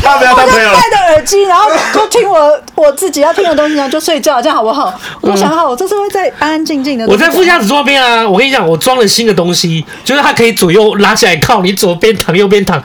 [0.00, 0.78] 他不要当朋友了。
[0.80, 4.92] 戴着耳机，然后就听我我自己要听的东西，然后就睡觉，这样好不好？
[5.20, 7.06] 我想好，我这次会在安安静静的。
[7.06, 12.82] 我在副驾驶座边啊，我跟你讲，我装了新的东西，就是它可以左右拉起来靠，你左边躺，右边躺，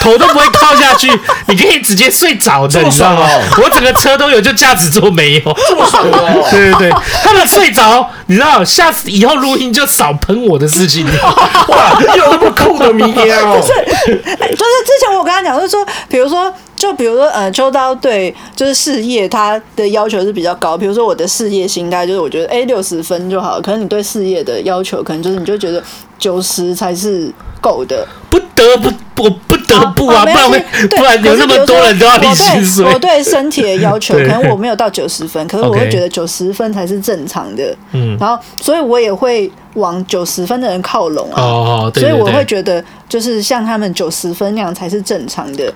[0.00, 1.10] 头都不会靠下去，
[1.48, 3.28] 你可以直接睡着的，你知道吗？
[3.62, 5.40] 我整个车都有，就驾驶座没有。
[5.68, 6.46] 这么爽哦！
[6.50, 11.06] 对对对，他们睡着，你知道，下次以后录音就少喷我的事情。
[11.68, 13.60] 哇，有那么酷的明天哦！
[13.60, 13.74] 就是，
[14.06, 16.52] 就是之前我跟他讲，就是说，比如说。
[16.78, 20.78] 就比如说，呃，秋刀对就是事业，他的要求是比较高。
[20.78, 23.60] 比如说我的事业心态就是，我觉得哎，六十分就好了。
[23.60, 25.82] 可能你对事业的要求，可能就是你就觉得
[26.20, 28.06] 九十才是够的。
[28.30, 30.58] 不得不，我不得不啊，不然会，
[30.96, 32.84] 不然有那么多人都要你薪水。
[32.84, 37.76] 我对身体的要求， 可能我没有到九十分，可是我会觉得九十分才是正常的。
[37.92, 41.42] 嗯，然后所以我也会往九十分的人靠拢啊。
[41.42, 42.10] 哦，对对对。
[42.10, 45.72] 所以我会觉得，就是像他们九十分那样才是正常的。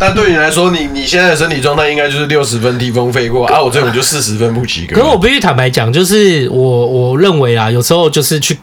[0.00, 4.94] 但对你来说，你你现在的身体状态应该就是六十分低风飞过啊，我这种就四十分不及格。
[4.94, 8.56] 可是我必须坦白讲，就是我我认为啊，有时候就是去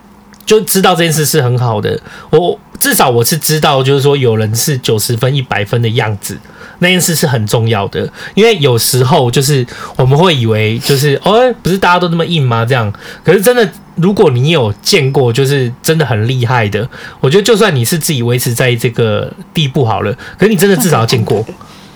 [0.46, 2.00] 就知道这件事是很好的。
[2.30, 6.38] 我至少我是知道，就是说有人是九十分、一百分的样子，
[6.86, 8.08] 那件事是很重要的。
[8.36, 9.66] 因为有时候就是
[9.98, 12.64] 我们会以为就是哦，不是大家都那么硬吗？
[12.64, 13.68] 这样，可是真的。
[13.96, 16.86] 如果你有见过，就是真的很厉害的，
[17.22, 21.46] 我觉得就算你是自己维持在这个地步好了，可是你真的至少要见过，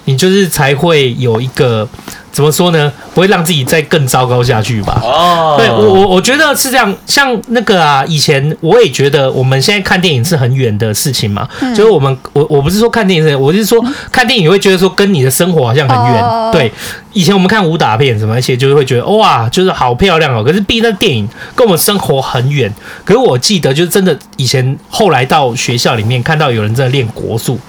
[0.05, 1.85] 你就是才会有一个。
[2.31, 2.91] 怎么说呢？
[3.13, 5.01] 不会让自己再更糟糕下去吧？
[5.03, 6.95] 哦，对我我我觉得是这样。
[7.05, 11.47] 像那个啊，以前我也觉得我们现在看电影是很远的事情嘛。
[11.61, 16.23] 嗯、就是我们我我不是说看电影，我是说看电影会觉得说跟你的生活好像很远。
[16.23, 16.71] 哦、对，
[17.13, 20.43] 以前我们看武打片什么，而且就是会觉得哇，就是好漂亮哦。
[20.43, 22.71] 可是毕竟那电影跟我们生活很远。
[23.03, 27.59] 可是我记得，就是真的以前后来到学校里面看到有人在练国术，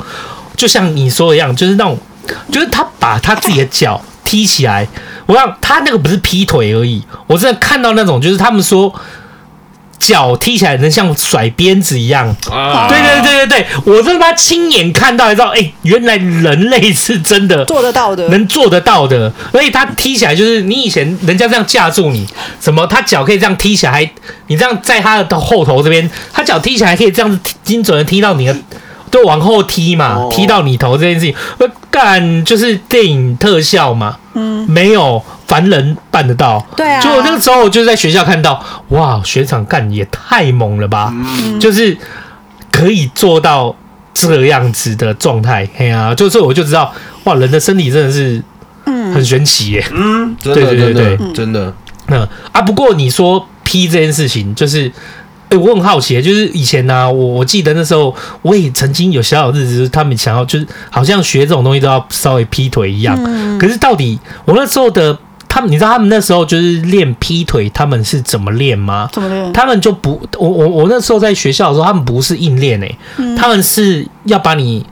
[0.55, 1.99] 就像你说的一样，就是那种，
[2.53, 4.01] 就是他把他自己的脚。
[4.31, 4.87] 踢起来，
[5.27, 8.95] 我让他那个不是劈腿而已，我真的看到那种，就是他们说
[9.99, 12.29] 脚踢起来能像甩鞭子一样。
[12.49, 19.33] 啊，对对对对对，我真的他亲眼看到，才知道，哎，原来人类是真的做得到的，能做得到的。
[19.51, 22.25] 所以他踢起来就是你以前人家这样架住你，
[22.61, 24.11] 什么他脚可以这样踢起来，还
[24.47, 28.57] 你这样在他的后头这边，他脚踢起来可以这样子精准的踢到你的。
[29.11, 37.01] 都往后踢嘛，哦、踢到你头这件事情，我干就是电影特效嘛，嗯，没有凡人办得到，对啊。
[37.01, 41.97] 就我那个时候，我就在学校看到，哇，学长干也太猛了吧，嗯、就是
[42.71, 43.75] 可以做到
[44.15, 46.93] 这样子的状态，嘿呀、啊，就是我就知道，
[47.25, 48.41] 哇，人的身体真的是，
[48.87, 51.75] 嗯，很神奇耶，嗯，对对对对，真的，
[52.07, 52.27] 嗯。
[52.53, 54.91] 啊，不过你说 P 这件事情，就是。
[55.51, 63.19] 哎、欸，我很好奇，就是以前呢、啊，我我记得那时候我也曾经有小小日子，就是他们想要，就是好像学这种东西都要稍微劈腿一样。
[63.27, 69.09] 嗯、可是到底我那时候的他们，你知道他们那时候就是练劈腿，他们是怎么练吗？
[69.13, 69.53] 怎么练？
[69.53, 74.87] 他们就不，我我我那时候在学校的时候，他们不是硬练诶、欸，嗯、他们是要把你。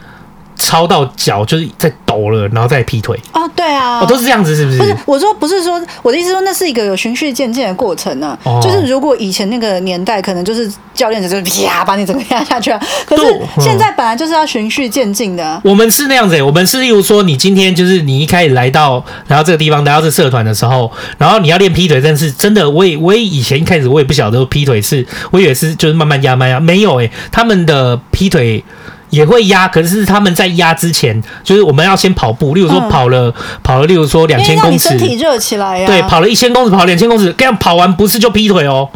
[0.58, 4.78] 操到脚就是在抖了，然后再劈腿哦，对啊，哦，都是这样子，是不是？
[4.78, 8.50] 不是，我说不是说我的意思说那是一个有循序渐进的过程呢、啊。
[8.50, 12.80] 哦、就是如果以前那个年代，可能就是教练就是啪把你整个压下去啊。
[13.06, 15.60] 可是现在本来就是要循序渐进的、啊。
[15.64, 28.64] 我们是那样子、欸，我们是例如说，你今天就是你一开始来到来到这个地方，来到这社团的时候，然后你要练劈腿，但是真的，我也我也以前一开始我也不晓得劈腿是，我以为是就是慢慢压慢压，没有诶、欸，他们的劈腿。
[29.10, 35.88] 也会压，可是他们在压之前，就是我们要先跑步，例如说跑了、嗯、跑了，例如说两千公尺，身体热起来呀、啊。
[35.88, 38.88] 对，跑了一千公尺，跑两千公尺，这样跑完不是就劈腿哦。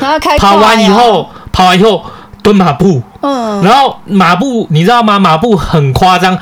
[0.00, 2.04] 然后开、啊、跑完以后，跑完以后
[2.42, 5.18] 蹲马步，嗯，然后马步你知道吗？
[5.18, 6.38] 马步很夸张，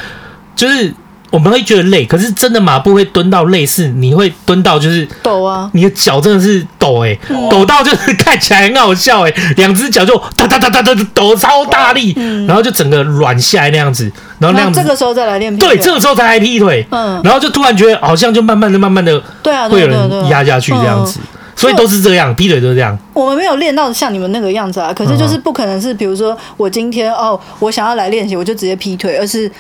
[0.55, 0.95] 就是。
[1.31, 7.21] 我们会觉得累，可是真的马步会蹲到累，是你会蹲到就是抖啊，你的脚真的是抖哎、欸，
[7.51, 21.21] 抖到就是看起来很好笑哎、欸，两只脚就哒哒哒哒哒抖超大力，嗯、然后就整个软下来那样子，然后那样子，这个时候再来练对，这个时候才来劈腿，嗯，然后就突然觉得好像就慢慢的、慢慢的，对啊，会有人压下去这样子，
[21.55, 22.99] 所以都是这样，劈腿都是这样。
[23.13, 29.51] 我们没有练到像你们那个样子啊，可是就是不可能是，比如说我今天哦，我想要来练习，我就直接劈腿，而是。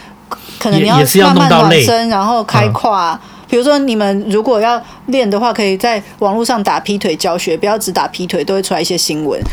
[0.59, 0.97] 可能你要
[1.35, 3.19] 慢慢暖身，然后开胯。
[3.49, 9.41] 嗯、比如说，你们如果要练的话，可以在网络上打劈腿教学，不要只打劈腿，都会出来一些新闻。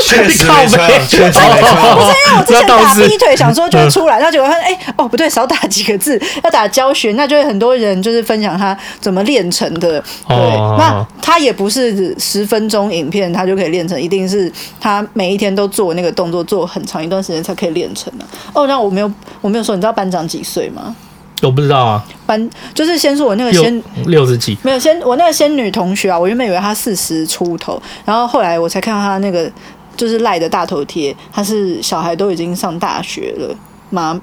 [0.00, 0.78] 确实没错，
[1.08, 1.94] 确实没错。
[1.94, 10.02] 不是因为我之前打劈腿，想说就会出来，然后结果发现，哎，哦，不对，少打几个字，要打教学，那就会很多人就是分享他怎么练成的。
[10.28, 10.36] 对，
[10.78, 18.24] 那他也不是十分钟影片，他就可以练成，一定是他每一天都做那个动作，做很长一段时间才可以练成的。
[18.52, 20.94] 哦，那我没有，我没有说，你知道班长几岁吗？
[21.42, 29.50] 我不知道啊，班就是先说我那个仙六十几，没有先我那个仙女同学啊，我原本以为她四十出头，然后后来我才看到她那个
[29.96, 33.54] 就是赖的大头贴，她是小孩都已经上大学了，
[33.90, 34.18] 妈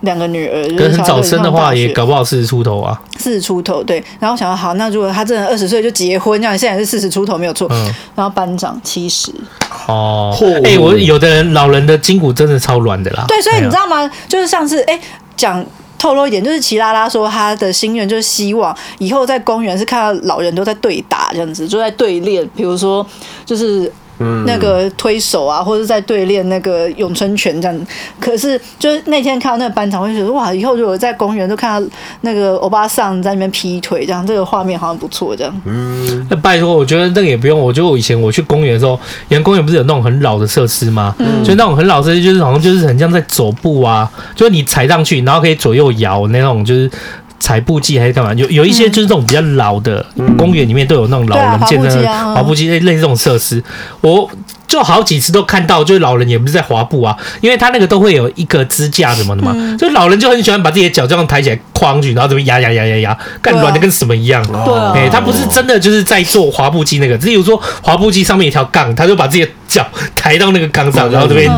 [0.00, 9.32] 两个女儿，可是很早生的话也搞不好四十出头啊，四十出头对，然后想说好，那如果她真的二十岁就结婚，这样现在是四十出头没有错，嗯，然后班长七十。
[9.86, 14.10] 哦，哎、欸，我有的人老人的筋骨真的超软的啦，对，所以你知道吗？
[14.28, 15.00] 就是上次哎
[15.36, 15.64] 讲。
[16.00, 23.06] 透露一点，就是奇拉拉说他的心愿就是希望以后在公园是看到老人都在对打这样子，就在对练，比如说
[23.44, 23.92] 就是。
[24.46, 27.86] 那个推手啊，或者在对练那个咏春拳这样。
[28.20, 31.88] 可是就是那天看到那个班长，我就觉得哇，以后如果在公园都看到
[32.20, 35.62] 那个欧巴桑在那边劈腿，这样这个画面好像不错这样。
[35.64, 37.58] 嗯，那拜托，我觉得那个也不用。
[37.58, 38.98] 我觉得我以前我去公园的时候，
[39.28, 41.14] 以前公园不是有那种很老的设施吗？
[41.18, 46.90] 嗯，就那种很老的设施，就是好像就是很像在走步啊，就是你踩上去，然后可以左右摇那种，就是。
[47.40, 48.32] 踩步机还是干嘛？
[48.34, 50.04] 有有一些就是这种比较老的
[50.38, 53.62] 公园里面都有那种老人健的滑步机类类似这种设施，
[54.02, 54.30] 我
[54.70, 64.40] 就好几次都看到，就是老人也不是在滑步啊，因为他那个都会有一个支架什么的嘛，就老人就很喜欢把自己的脚这样抬起来框上去，然后这边压压压压压，干软的跟什么一样。
[64.64, 71.50] 对，哎，他不是真的就是在做滑步机那个，只有说滑步机上面一条杠，他就把自己的脚抬到那个杠上，然后这边。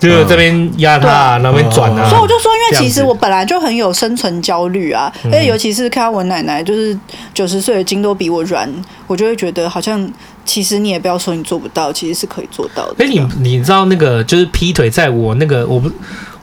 [0.00, 2.08] 就是这边压他，那边转啊。
[2.08, 6.98] 所以我就说，因为其实我本来就很有生存焦虑啊，而且尤其是看到我奶奶，就是
[7.34, 8.66] 九十岁的筋都比我软，
[9.06, 10.10] 我就会觉得好像
[10.44, 13.04] 其实你也不要说你做不到，其实是可以做到的。
[13.04, 15.88] 哎，你你知道那个就是劈腿，在我那个我不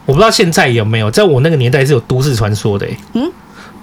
[0.06, 2.86] 我不知道现在有没有，在我那个年代是有都市传说的。
[3.12, 3.30] 嗯，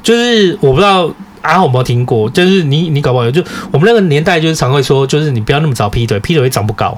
[0.01, 6.97] 就是我不知道阿豪有没有听过，就是你你搞不好有，就我们那个年代就是常会说，就是你不要那么早劈腿，劈腿会长不高。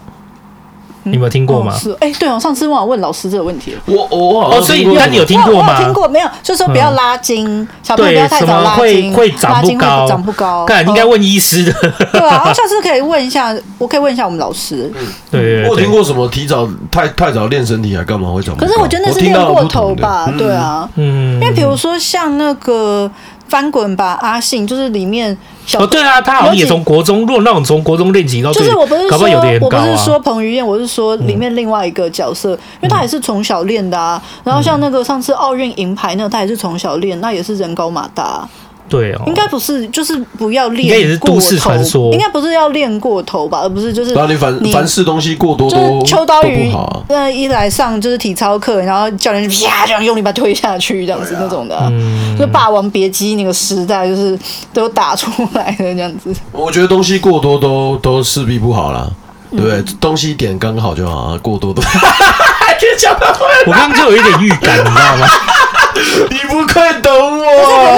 [1.08, 1.74] 你有没有听过吗？
[1.74, 3.82] 哦是，哎、欸，对哦，上次忘了问老师这个问题了。
[3.86, 5.74] 我我我好像哦，所以那你有听过吗？
[5.76, 6.30] 我有听过没有？
[6.43, 10.66] 就是说不要拉筋，嗯小朋友不要太早拉筋，会会长不高，长不高。
[10.66, 11.74] 看，应该问医师的。
[12.12, 14.91] 对啊，然后下次可以问一下，我可以问一下我们老师。
[14.97, 18.68] 嗯，对，对，对，我有听过什么提早太太早练身体还干嘛会长不高？
[18.68, 23.10] 可是我觉得那是练过头吧，对啊，嗯，因为比如说像那个
[23.48, 25.38] 翻滚吧阿信，就是里面。
[25.78, 34.22] 哦，对啊，他好像也从国中，如果那种从国中练级到，就是我不是说，啊、我不是说彭于晏，我是说里面另外一个角色，嗯、因为他也是从小练的啊。
[34.45, 38.50] 然后像那个上次奥运银牌那，他也是从小练，那也是人高马大、啊。
[38.89, 44.13] 对哦，应该不是，就是不要练过头，应该也是都市传说，应该不是要练过头吧，而不是就是。
[44.13, 46.71] 然后你凡凡事东西过多多，就是秋刀鱼。
[47.09, 54.38] 那一来上就是体操课，然后教练就啪这样用力把他推下去，这样子那种的、啊，嗯、就霸王别姬那个时代就是
[54.73, 56.33] 都打出来的这样子。
[56.51, 59.09] 我觉得东西过多都都势必不好啦，
[59.51, 59.79] 对不对？
[59.79, 61.81] 嗯、东西点刚好就好，过多都。
[63.65, 65.27] 我刚刚就有一点预感，你知道吗？
[66.30, 67.45] 你不快懂我！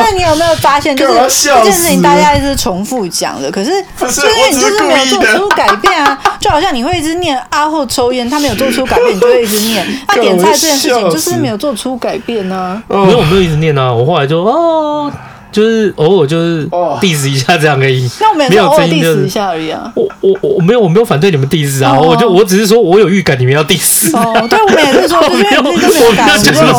[0.04, 9.86] 可是，你有没有发现，就是这件事情大家一直重复讲的，可是就是因为你就是没有做出改变啊， 就好像你会一直念阿后抽烟，他没有做出改变，你就会一直念。
[10.08, 12.84] 他 点菜这件事情就是没有做出改变呢、啊。
[12.88, 15.12] 没有，我没有一直念啊，我后来就哦。
[15.52, 16.68] 就是偶尔就是
[17.02, 19.92] diss 一下这样而已，那我们也是偶尔 diss 一下而已啊。
[19.96, 24.16] 我我我没有我没有反对你们 diss 啊，我就我只是说我有预感你们要 diss。
[24.16, 25.72] 哦，对，我们也是说， 就是没有，我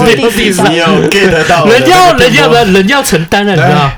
[0.03, 0.69] 没有 diss。
[0.71, 1.67] 你有 get 到？
[1.67, 3.91] 人家人家不人要承担了，你知道？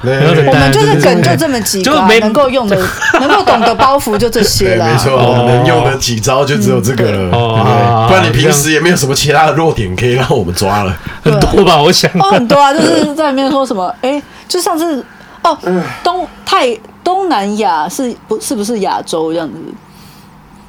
[0.47, 2.77] 我们就是梗就这么几个，能够用的，
[3.21, 4.87] 能够懂得包袱就这些了。
[4.87, 7.31] 没错，能用的几招就只有这个了。
[7.33, 10.97] 哦，不然你平时也没有什么其他的弱点可以让我们抓了。
[11.23, 11.81] 很多吧？
[11.83, 14.23] 我想哦，很多啊，就是在里面说什么，哎。
[14.53, 15.03] 就上次
[15.43, 15.57] 哦，
[16.05, 19.55] 东泰东南亚是不是不是亚洲这样子？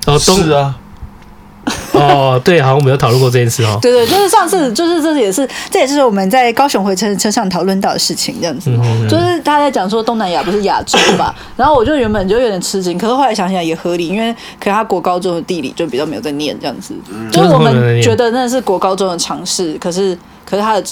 [0.07, 0.73] 哦，东是啊。
[1.93, 3.77] 哦，对，好像我们有讨论过这件事哦。
[3.81, 8.69] 对对，就是上次，就是这也是这也是我们在高雄回程车上讨论到的事情，这样子。
[8.71, 11.36] 嗯、就是他在讲说东南亚不是亚洲吧？
[11.57, 16.93] 然后我就原本就有点吃惊，可是后来想起来也合理，因为可能他国高中的地理就比较没有在念这样子。
[17.09, 20.84] 嗯、就是我们觉得那是国高中的尝试，可是可是他的。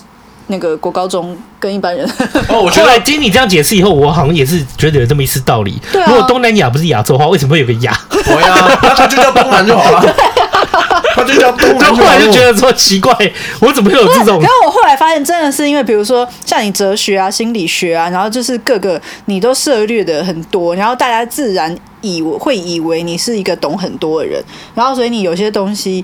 [0.51, 2.05] 那个国高中跟一般人
[2.49, 5.81] 哦，我后来 听你这样解释以后，我好像也是觉得有这么一丝道理。
[5.91, 7.97] 对啊，如果东南亚不是亚洲的话，为什么会有个亚？
[8.11, 10.03] 对啊，那他就叫东南就好了。
[11.15, 11.89] 他就叫东南。
[11.89, 13.13] 就后来就觉得说奇怪，
[13.59, 14.39] 我怎么会有这种？
[14.39, 24.43] 然后我后来发现，真的是因为比如说像你哲学啊、心理学啊，然后就是各个你都涉略的很多，然后大家自然以为会以为你是一个懂很多的人，
[24.75, 26.03] 然后所以你有些东西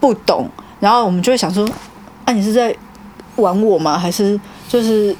[0.00, 0.48] 不懂，
[0.80, 1.68] 然后我们就会想说，
[2.24, 2.74] 啊，你是在。
[3.36, 3.98] 玩我吗？
[3.98, 5.14] 还是就是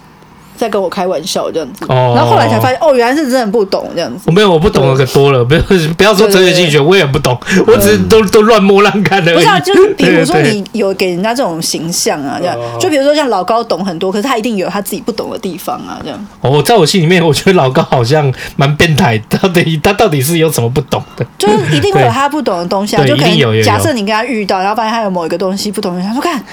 [0.55, 1.85] 在跟我开玩笑这样子？
[1.89, 4.25] 哦，然后后来才发现，哦，原来是真的不懂这样子。
[4.27, 5.43] 我没有，我不懂的可多了。
[5.45, 5.61] 不要
[5.97, 7.37] 不要说哲学心理学，我也不懂，
[7.67, 9.35] 我只是都都乱摸乱看的。
[9.35, 12.57] 不是啊，就是比如说你有给人家这种形象啊，这样。
[12.79, 16.27] 就比如说像老高懂很多，可是他一定有他自己不懂的地方啊，这样。
[16.43, 19.19] 哦，在我心里面，我觉得老高好像蛮变态。
[19.31, 21.27] 到底他到底是有什么不懂的？
[21.39, 23.05] 就是一定会有他不懂的东西啊。
[23.05, 26.45] 就可能假设你跟他遇到，然后发现他有某一个东西不懂，他说看。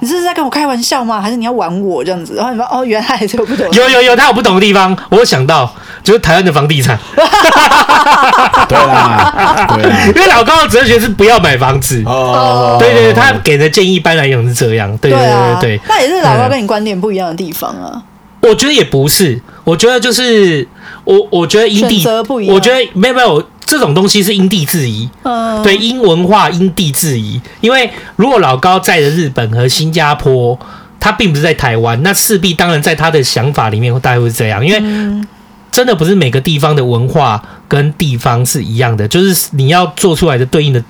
[0.00, 1.20] 你这是在跟我开玩笑吗？
[1.20, 2.34] 还是你要玩我这样子？
[2.34, 3.66] 然后你说哦，原来还是有不懂。
[3.72, 4.96] 有有有，他有不懂的地方。
[5.10, 5.72] 我有想到
[6.02, 6.98] 就是台湾的房地产。
[7.16, 12.02] 对啊，对啊，因为老高的哲学是不要买房子。
[12.06, 14.96] 哦，对对对，他给的建议一般来讲是这样。
[14.98, 18.02] 对对对对，那也是老高跟你观点不一样的地方啊。
[18.40, 20.66] 我觉得也不是，我觉得就是
[21.04, 22.54] 我我觉得因地不一样。
[22.54, 23.42] 我觉得没有没有。
[23.68, 27.38] 这种东西是因地制宜，嗯，对，因文化因地制宜。
[27.60, 30.58] 因为如果老高在的日本和新加坡，
[30.98, 34.64] 他并不是在台湾，那势必当然在他的想法里面大概会是这样。
[34.64, 35.26] 因为
[35.70, 40.82] 真的不是每个地方的文化跟地方是一样的，就是你要做出来的对应的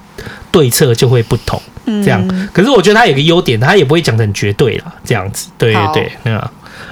[0.52, 1.60] 对策就会不同。
[1.84, 6.32] 这样，可是我觉得他有个优点，他也不会讲得很绝对啦，这样子，对对对，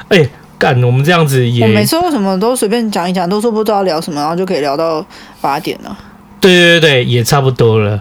[0.09, 0.29] 哎。
[0.59, 5.05] 干，我们这样子也，我每次为什么都随便讲一讲，都说不知道聊什么，然后就可以聊到
[5.41, 5.97] 八点了。
[6.41, 8.01] 对对对，也差不多了，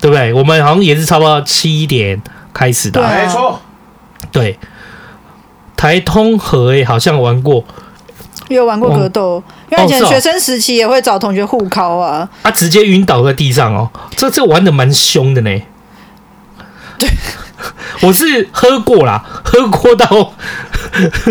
[0.00, 0.32] 对不对？
[0.32, 2.20] 我们好像也是差不多七点
[2.52, 3.60] 开始的，没错。
[4.30, 4.58] 对，
[5.76, 7.64] 台通和诶，好像玩过，
[8.48, 12.28] 有玩过格斗，因为以前学生时期也会找同学互考啊。
[12.42, 15.50] 他、啊、直接晕倒在地上哦，这这玩的蛮凶的呢。
[16.98, 17.08] 对。
[18.02, 20.32] 我是喝过啦，喝过到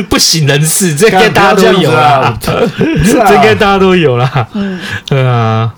[0.09, 4.47] 不省人事，这个大家都有啦， 这个大家都有啦。
[4.53, 5.71] 嗯，对啊，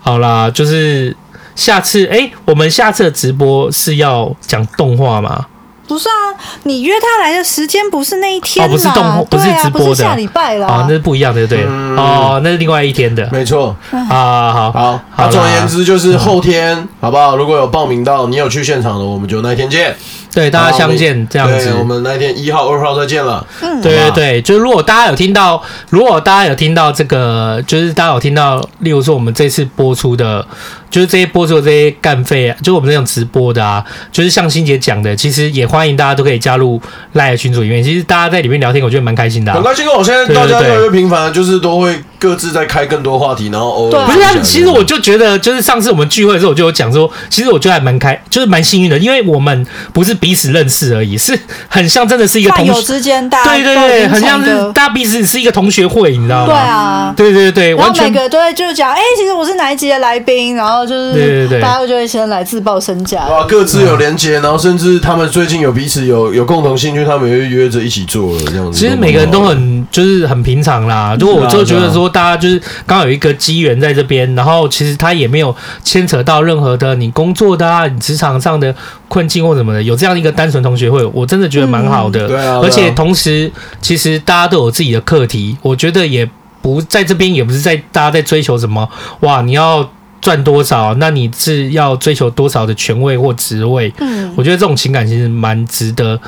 [0.00, 1.16] 好啦，就是
[1.54, 5.46] 下次，哎、欸，我们下次的直播是要讲动画吗？
[5.86, 6.34] 不是啊，
[6.64, 10.66] 你约他来的时间不是那一天哦，不是动，不是直播的，不是下礼拜了。
[10.66, 13.76] 哦，那是不一样的，对，哦，那是另外一天的，没错。
[13.90, 15.28] 啊，好好，好。
[15.28, 17.36] 总而言之，就是后天，好不好？
[17.36, 19.94] 如果有报名到，你有去现场的，我们就那天见。
[20.34, 21.74] 对，大家相见这样子。
[21.78, 23.46] 我们那天一号、二号再见了。
[23.62, 30.46] 嗯，对对对，就是如果大家有听到，如果大家有听到这个，就是大家有听到，例如说我们这次播出的，
[30.90, 36.80] 就是这些播出的这些干费啊，就是我们这种直播的啊，就是像欣姐讲的，其实也欢迎大家都可以加入
[37.12, 37.82] 赖的群组里面。
[37.82, 39.52] 其实大家在里面聊天，我觉得蛮开心的。
[39.52, 44.20] 很开心，我现在大家越来越频繁，就是都会各自在开更多话题，然后偶尔不是。
[44.20, 51.16] 啊其实我就觉得，就是上次我们聚会的时候，我就有讲说，其实我觉得还蛮开，就是蛮幸运的，因为我们不是彼此认识而已。
[51.16, 56.46] 是很像，真的是一个同学之间，大家对对对，很像是大家彼此是一个同学会，你知道吗？
[56.46, 68.78] 对啊，对对对，然后每个都会就是讲，哎，其实我是哪一集的来宾，然后就是对对对，大家就会先来自报身价，哇，各自有连接，然后甚至他们最近有彼此有有共同兴趣，他们也会约着一起做了这样子。
[68.78, 75.54] 其实每个人都很就是很平常啦，如果我就觉得说大家就是刚好有一个机缘在这边，然后其实他也没有
[75.84, 78.74] 牵扯到任何的你工作的啊，你职场上的
[79.08, 82.26] 困境或什么的，有这样一个单纯同学会，我真的觉得蛮好的。
[82.26, 83.50] 对啊，而且同时，
[83.80, 86.28] 其实大家都有自己的课题，我觉得也
[86.60, 88.88] 不在这边，也不是在大家在追求什么
[89.20, 89.88] 哇，你要
[90.26, 93.94] 赚多少，那你是要追求多少的权位或职位？
[94.00, 96.20] 嗯，我觉得这种情感其实蛮值得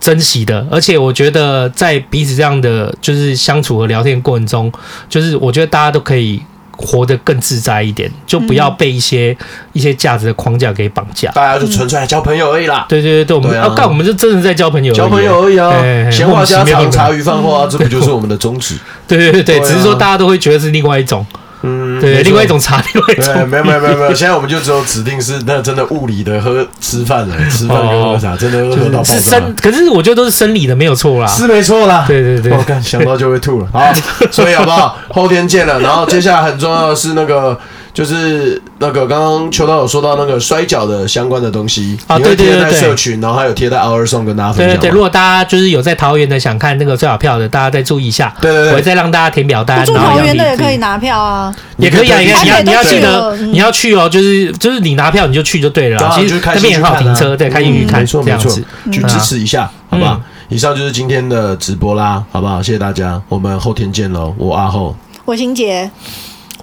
[0.00, 0.66] 珍惜的。
[0.70, 4.72] 而且我觉得在彼此这样的就是相处和聊天过程中，
[5.06, 6.40] 就是我觉得大家都可以。
[6.74, 11.30] 活得更自在一点，就不要被一些、嗯、一些价值的框架给绑架。
[11.30, 12.86] 大家就纯粹来交朋友而已啦。
[12.88, 15.70] 对对对，我们要干、啊，我们就真的在交朋友，交朋友而已啊。
[16.10, 18.74] 闲话家常，茶余饭后啊，嗯、这不就是我们的宗旨？
[19.06, 21.24] 对对对只是说大家都会觉得是另外一种。
[21.62, 29.14] 嗯，对，另外一种茶， 另外一种，没有没有没有没有， 现在我们就只有指定是那真的物理的喝吃饭了， 吃饭跟喝茶，真的喝到爆炸。
[29.14, 32.04] 是生，可是我觉得都是生理的，没有错啦，是没错啦。
[32.06, 33.68] 对对对，我看想到就会吐了。
[33.72, 33.92] 好，
[34.30, 34.96] 所以好不好？
[35.10, 37.58] 后天见了，然后接下来很重要的是那个。
[37.94, 44.76] 就是那个刚刚秋刀有说到那个摔角的相关的东西啊，对对对，贴在社群，然后还有贴在 Our Song 跟大家分享。
[44.76, 48.34] 对对对，如果大家就是有在桃园的想看那个最好票的，大家再注意一下。
[48.40, 49.84] 对对对，我会再让大家填表单。
[49.84, 56.16] 住桃园的也可以拿票啊，也可以啊，你要你要记得你要去哦，就是就是你拿票你就去就对了。
[56.16, 58.50] 其实那边很好停车，对，开心去看，没错没错，
[58.90, 60.18] 去支持一下，好不好？
[60.48, 62.62] 以上就是今天的直播啦，好不好？
[62.62, 64.34] 谢谢大家，我们后天见喽。
[64.38, 65.90] 我阿后，我欣洁。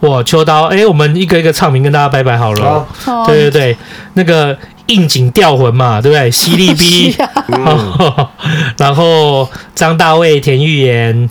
[0.01, 2.87] 哇，秋刀，哎、欸，我们一个一个唱名跟大家拜拜好了。
[3.05, 3.27] Oh.
[3.27, 3.77] 对对对，
[4.13, 6.31] 那个应景吊魂嘛，对不对？
[6.31, 7.15] 犀利逼，
[8.77, 11.29] 然后张大卫、田玉妍，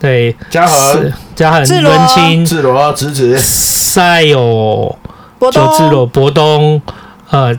[0.00, 4.96] 对，嘉恒、嘉恒、文清、智罗、直子、赛友、
[5.38, 6.80] 博东、智罗、博东，
[7.28, 7.54] 呃，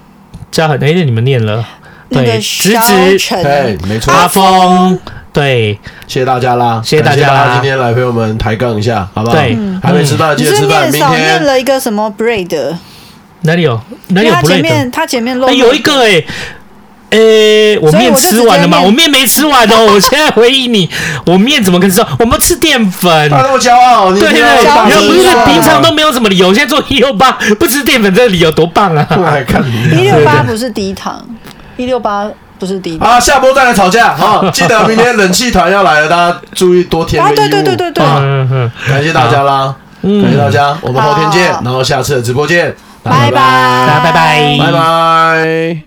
[0.51, 1.64] 嘉恒，哎、欸，你们念了，
[2.10, 4.99] 对，直子，对，没错，阿峰。
[5.38, 9.36] 对，谢谢大家啦，谢谢大家啦，今天来陪我们抬杠一下，好不好？
[9.36, 10.92] 对，还没吃饭记得吃饭。
[10.92, 12.76] 明天念了一个什么 bread？
[13.42, 13.80] 哪里有？
[14.08, 14.42] 哪里有 bread？
[14.42, 16.24] 他前面他前面漏有一个哎，
[17.12, 18.82] 哎，我面吃完了吗？
[18.82, 20.90] 我面没吃完哦， 我现在回忆你，
[21.28, 22.04] 我面怎么跟你说？
[22.18, 29.08] 我们吃淀粉，他那么骄傲，对对对，你要不是平常都没有什么理由，现在做一六八不吃淀粉，这个理由多棒啊！
[29.94, 31.24] 一六八不是低糖，
[31.78, 32.28] 一六八。
[32.60, 37.36] 不是第一啊，下播再来吵架 啊，记得明天冷气团要来了，大家注意多添衣物。
[37.36, 37.91] 对对对对。
[37.91, 38.03] 对，
[38.89, 45.87] 感谢大家啦，感谢大家，我们后天见，然后下次的直播见，拜拜，拜拜，拜拜。